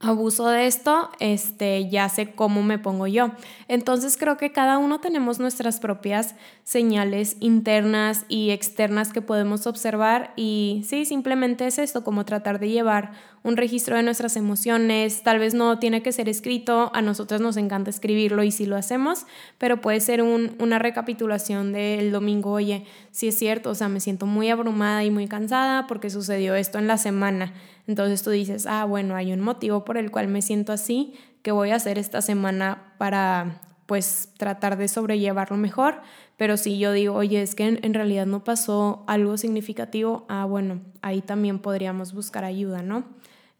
abuso 0.00 0.46
de 0.46 0.66
esto, 0.66 1.10
este, 1.18 1.88
ya 1.88 2.08
sé 2.08 2.30
cómo 2.32 2.62
me 2.62 2.78
pongo 2.78 3.08
yo. 3.08 3.32
Entonces 3.66 4.16
creo 4.16 4.36
que 4.36 4.52
cada 4.52 4.78
uno 4.78 5.00
tenemos 5.00 5.40
nuestras 5.40 5.80
propias 5.80 6.36
señales 6.62 7.36
internas 7.40 8.24
y 8.28 8.50
externas 8.50 9.12
que 9.12 9.22
podemos 9.22 9.66
observar 9.66 10.32
y 10.36 10.84
sí, 10.86 11.04
simplemente 11.04 11.66
es 11.66 11.78
esto, 11.78 12.04
como 12.04 12.24
tratar 12.24 12.60
de 12.60 12.68
llevar 12.68 13.10
un 13.42 13.56
registro 13.56 13.96
de 13.96 14.02
nuestras 14.04 14.36
emociones, 14.36 15.22
tal 15.22 15.38
vez 15.38 15.54
no 15.54 15.78
tiene 15.78 16.02
que 16.02 16.12
ser 16.12 16.28
escrito, 16.28 16.90
a 16.94 17.02
nosotras 17.02 17.40
nos 17.40 17.56
encanta 17.56 17.90
escribirlo 17.90 18.42
y 18.44 18.52
si 18.52 18.66
lo 18.66 18.76
hacemos, 18.76 19.26
pero 19.58 19.80
puede 19.80 20.00
ser 20.00 20.22
una 20.22 20.78
recapitulación 20.78 21.72
del 21.72 22.12
domingo, 22.12 22.52
oye, 22.52 22.84
si 23.10 23.28
es 23.28 23.38
cierto, 23.38 23.70
o 23.70 23.74
sea, 23.74 23.88
me 23.88 24.00
siento 24.00 24.26
muy 24.26 24.50
abrumada 24.50 25.02
y 25.04 25.10
muy 25.10 25.26
cansada 25.26 25.86
porque 25.86 26.10
sucedió 26.10 26.54
esto 26.54 26.78
en 26.78 26.86
la 26.86 26.98
semana 26.98 27.52
entonces 27.88 28.22
tú 28.22 28.30
dices, 28.30 28.66
ah, 28.66 28.84
bueno, 28.84 29.16
hay 29.16 29.32
un 29.32 29.40
motivo 29.40 29.84
por 29.84 29.96
el 29.96 30.10
cual 30.10 30.28
me 30.28 30.42
siento 30.42 30.72
así, 30.72 31.14
que 31.42 31.50
voy 31.50 31.70
a 31.70 31.76
hacer 31.76 31.98
esta 31.98 32.20
semana 32.20 32.92
para 32.98 33.62
pues 33.86 34.28
tratar 34.36 34.76
de 34.76 34.86
sobrellevarlo 34.86 35.56
mejor, 35.56 36.02
pero 36.36 36.58
si 36.58 36.78
yo 36.78 36.92
digo, 36.92 37.14
oye, 37.14 37.40
es 37.40 37.54
que 37.54 37.64
en, 37.66 37.94
realidad 37.94 38.26
no 38.26 38.44
pasó 38.44 39.04
algo 39.06 39.38
significativo, 39.38 40.26
ah, 40.28 40.44
bueno, 40.44 40.82
ahí 41.00 41.22
también 41.22 41.60
podríamos 41.60 42.12
buscar 42.12 42.44
ayuda, 42.44 42.82
¿no? 42.82 43.04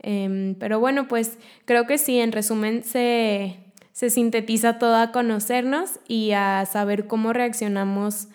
Em, 0.01 0.55
pero 0.57 0.79
bueno, 0.79 1.09
pues 1.09 1.39
creo 1.65 1.87
que 1.87 1.97
sí, 1.97 2.21
en 2.21 2.31
resumen 2.31 2.85
se, 2.85 3.59
se 3.93 4.11
sintetiza 4.11 4.79
todo 4.79 4.97
a 4.97 5.11
conocernos 5.11 6.01
y 6.07 6.33
a 6.33 6.67
saber 6.67 7.07
cómo 7.07 7.33
reaccionamos 7.33 8.29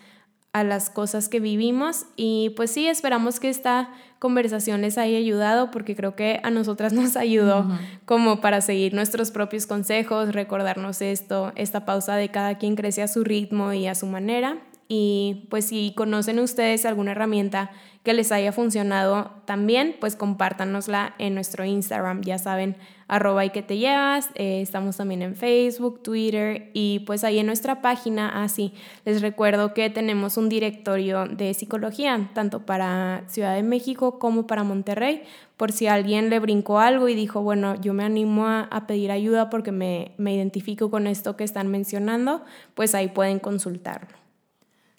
a 0.54 0.64
las 0.64 0.90
cosas 0.90 1.30
que 1.30 1.40
vivimos 1.40 2.06
y 2.16 2.52
pues 2.56 2.72
sí, 2.72 2.88
esperamos 2.88 3.40
que 3.40 3.50
esta 3.50 3.90
conversación 4.20 4.82
les 4.82 4.98
haya 5.00 5.18
ayudado 5.18 5.72
porque 5.72 5.96
creo 5.96 6.16
que 6.16 6.40
a 6.44 6.52
nosotras 6.52 6.94
nos 6.94 7.18
ayudó 7.18 7.68
como 8.06 8.40
para 8.40 8.62
seguir 8.62 8.94
nuestros 8.94 9.32
propios 9.32 9.66
consejos, 9.66 10.34
recordarnos 10.34 11.02
esto, 11.02 11.52
esta 11.56 11.86
pausa 11.86 12.16
de 12.16 12.30
cada 12.30 12.58
quien 12.60 12.76
crece 12.76 13.02
a 13.02 13.08
su 13.08 13.24
ritmo 13.24 13.74
y 13.74 13.88
a 13.88 13.96
su 13.96 14.06
manera 14.06 14.60
y 14.88 15.48
pues 15.50 15.66
si 15.66 15.94
conocen 15.96 16.40
ustedes 16.40 16.86
alguna 16.86 17.12
herramienta 17.12 17.72
que 18.04 18.14
les 18.14 18.34
haya 18.34 18.52
funcionado 18.52 19.32
también, 19.46 19.96
pues 20.00 20.18
compártanosla 20.18 21.16
en 21.20 21.36
nuestro 21.36 21.64
Instagram, 21.64 22.22
ya 22.22 22.38
saben, 22.38 22.76
arroba 23.08 23.46
y 23.46 23.52
que 23.52 23.62
te 23.62 23.78
llevas, 23.78 24.30
eh, 24.36 24.62
estamos 24.62 24.98
también 24.98 25.22
en 25.22 25.36
Facebook, 25.36 26.04
Twitter 26.04 26.70
y 26.74 27.00
pues 27.06 27.24
ahí 27.24 27.40
en 27.40 27.46
nuestra 27.46 27.82
página, 27.82 28.44
así, 28.44 28.74
ah, 28.76 29.02
les 29.06 29.22
recuerdo 29.22 29.74
que 29.74 29.90
tenemos 29.90 30.36
un 30.36 30.50
directorio 30.50 31.28
de 31.28 31.54
psicología, 31.54 32.30
tanto 32.34 32.66
para 32.66 33.24
Ciudad 33.28 33.56
de 33.56 33.64
México 33.64 34.20
como 34.20 34.48
para 34.48 34.66
Monterrey, 34.66 35.24
por 35.56 35.72
si 35.72 35.88
alguien 35.88 36.30
le 36.30 36.40
brincó 36.40 36.80
algo 36.80 37.08
y 37.08 37.16
dijo, 37.16 37.42
bueno, 37.42 37.80
yo 37.80 37.94
me 37.94 38.04
animo 38.04 38.48
a, 38.48 38.84
pedir 38.86 39.12
ayuda 39.12 39.50
porque 39.50 39.72
me, 39.72 40.12
me 40.18 40.36
identifico 40.36 40.92
con 40.92 41.08
esto 41.08 41.38
que 41.38 41.46
están 41.46 41.70
mencionando, 41.70 42.44
pues 42.74 42.96
ahí 42.96 43.08
pueden 43.08 43.40
consultarlo. 43.40 44.23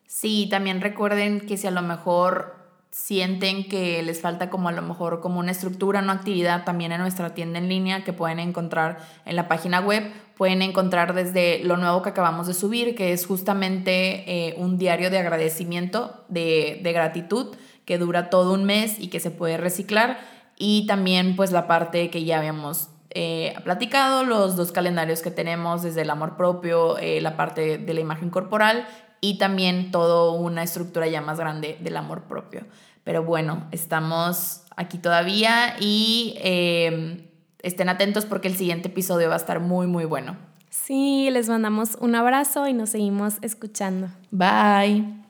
Sí, 0.06 0.48
también 0.50 0.80
recuerden 0.80 1.40
que 1.40 1.56
si 1.56 1.66
a 1.66 1.70
lo 1.70 1.82
mejor 1.82 2.64
sienten 2.94 3.68
que 3.68 4.00
les 4.04 4.20
falta 4.20 4.50
como 4.50 4.68
a 4.68 4.72
lo 4.72 4.80
mejor 4.80 5.20
como 5.20 5.40
una 5.40 5.50
estructura, 5.50 5.98
una 6.00 6.12
actividad 6.12 6.62
también 6.64 6.92
en 6.92 7.00
nuestra 7.00 7.34
tienda 7.34 7.58
en 7.58 7.68
línea 7.68 8.04
que 8.04 8.12
pueden 8.12 8.38
encontrar 8.38 8.98
en 9.24 9.34
la 9.34 9.48
página 9.48 9.80
web, 9.80 10.12
pueden 10.36 10.62
encontrar 10.62 11.12
desde 11.12 11.64
lo 11.64 11.76
nuevo 11.76 12.02
que 12.02 12.10
acabamos 12.10 12.46
de 12.46 12.54
subir, 12.54 12.94
que 12.94 13.12
es 13.12 13.26
justamente 13.26 14.22
eh, 14.30 14.54
un 14.58 14.78
diario 14.78 15.10
de 15.10 15.18
agradecimiento, 15.18 16.24
de, 16.28 16.80
de 16.84 16.92
gratitud, 16.92 17.56
que 17.84 17.98
dura 17.98 18.30
todo 18.30 18.54
un 18.54 18.64
mes 18.64 19.00
y 19.00 19.08
que 19.08 19.18
se 19.18 19.32
puede 19.32 19.56
reciclar, 19.56 20.20
y 20.56 20.86
también 20.86 21.34
pues 21.34 21.50
la 21.50 21.66
parte 21.66 22.10
que 22.10 22.22
ya 22.22 22.38
habíamos 22.38 22.90
eh, 23.10 23.54
platicado, 23.62 24.24
los 24.24 24.56
dos 24.56 24.72
calendarios 24.72 25.22
que 25.22 25.30
tenemos 25.30 25.84
desde 25.84 26.02
el 26.02 26.10
amor 26.10 26.36
propio, 26.36 26.98
eh, 26.98 27.20
la 27.20 27.36
parte 27.36 27.78
de 27.78 27.94
la 27.94 28.00
imagen 28.00 28.28
corporal 28.28 28.86
y 29.24 29.38
también 29.38 29.90
todo 29.90 30.34
una 30.34 30.62
estructura 30.62 31.06
ya 31.06 31.22
más 31.22 31.38
grande 31.38 31.78
del 31.80 31.96
amor 31.96 32.24
propio. 32.24 32.66
Pero 33.04 33.24
bueno, 33.24 33.66
estamos 33.70 34.64
aquí 34.76 34.98
todavía 34.98 35.76
y 35.80 36.34
em, 36.42 37.22
estén 37.62 37.88
atentos 37.88 38.26
porque 38.26 38.48
el 38.48 38.56
siguiente 38.56 38.88
episodio 38.88 39.28
va 39.28 39.34
a 39.34 39.38
estar 39.38 39.60
muy, 39.60 39.87
muy 39.87 40.04
bueno. 40.04 40.37
Sí, 40.68 41.30
les 41.30 41.48
mandamos 41.48 41.96
un 42.00 42.14
abrazo 42.14 42.68
y 42.68 42.74
nos 42.74 42.90
seguimos 42.90 43.37
escuchando. 43.40 44.08
Bye. 44.30 45.23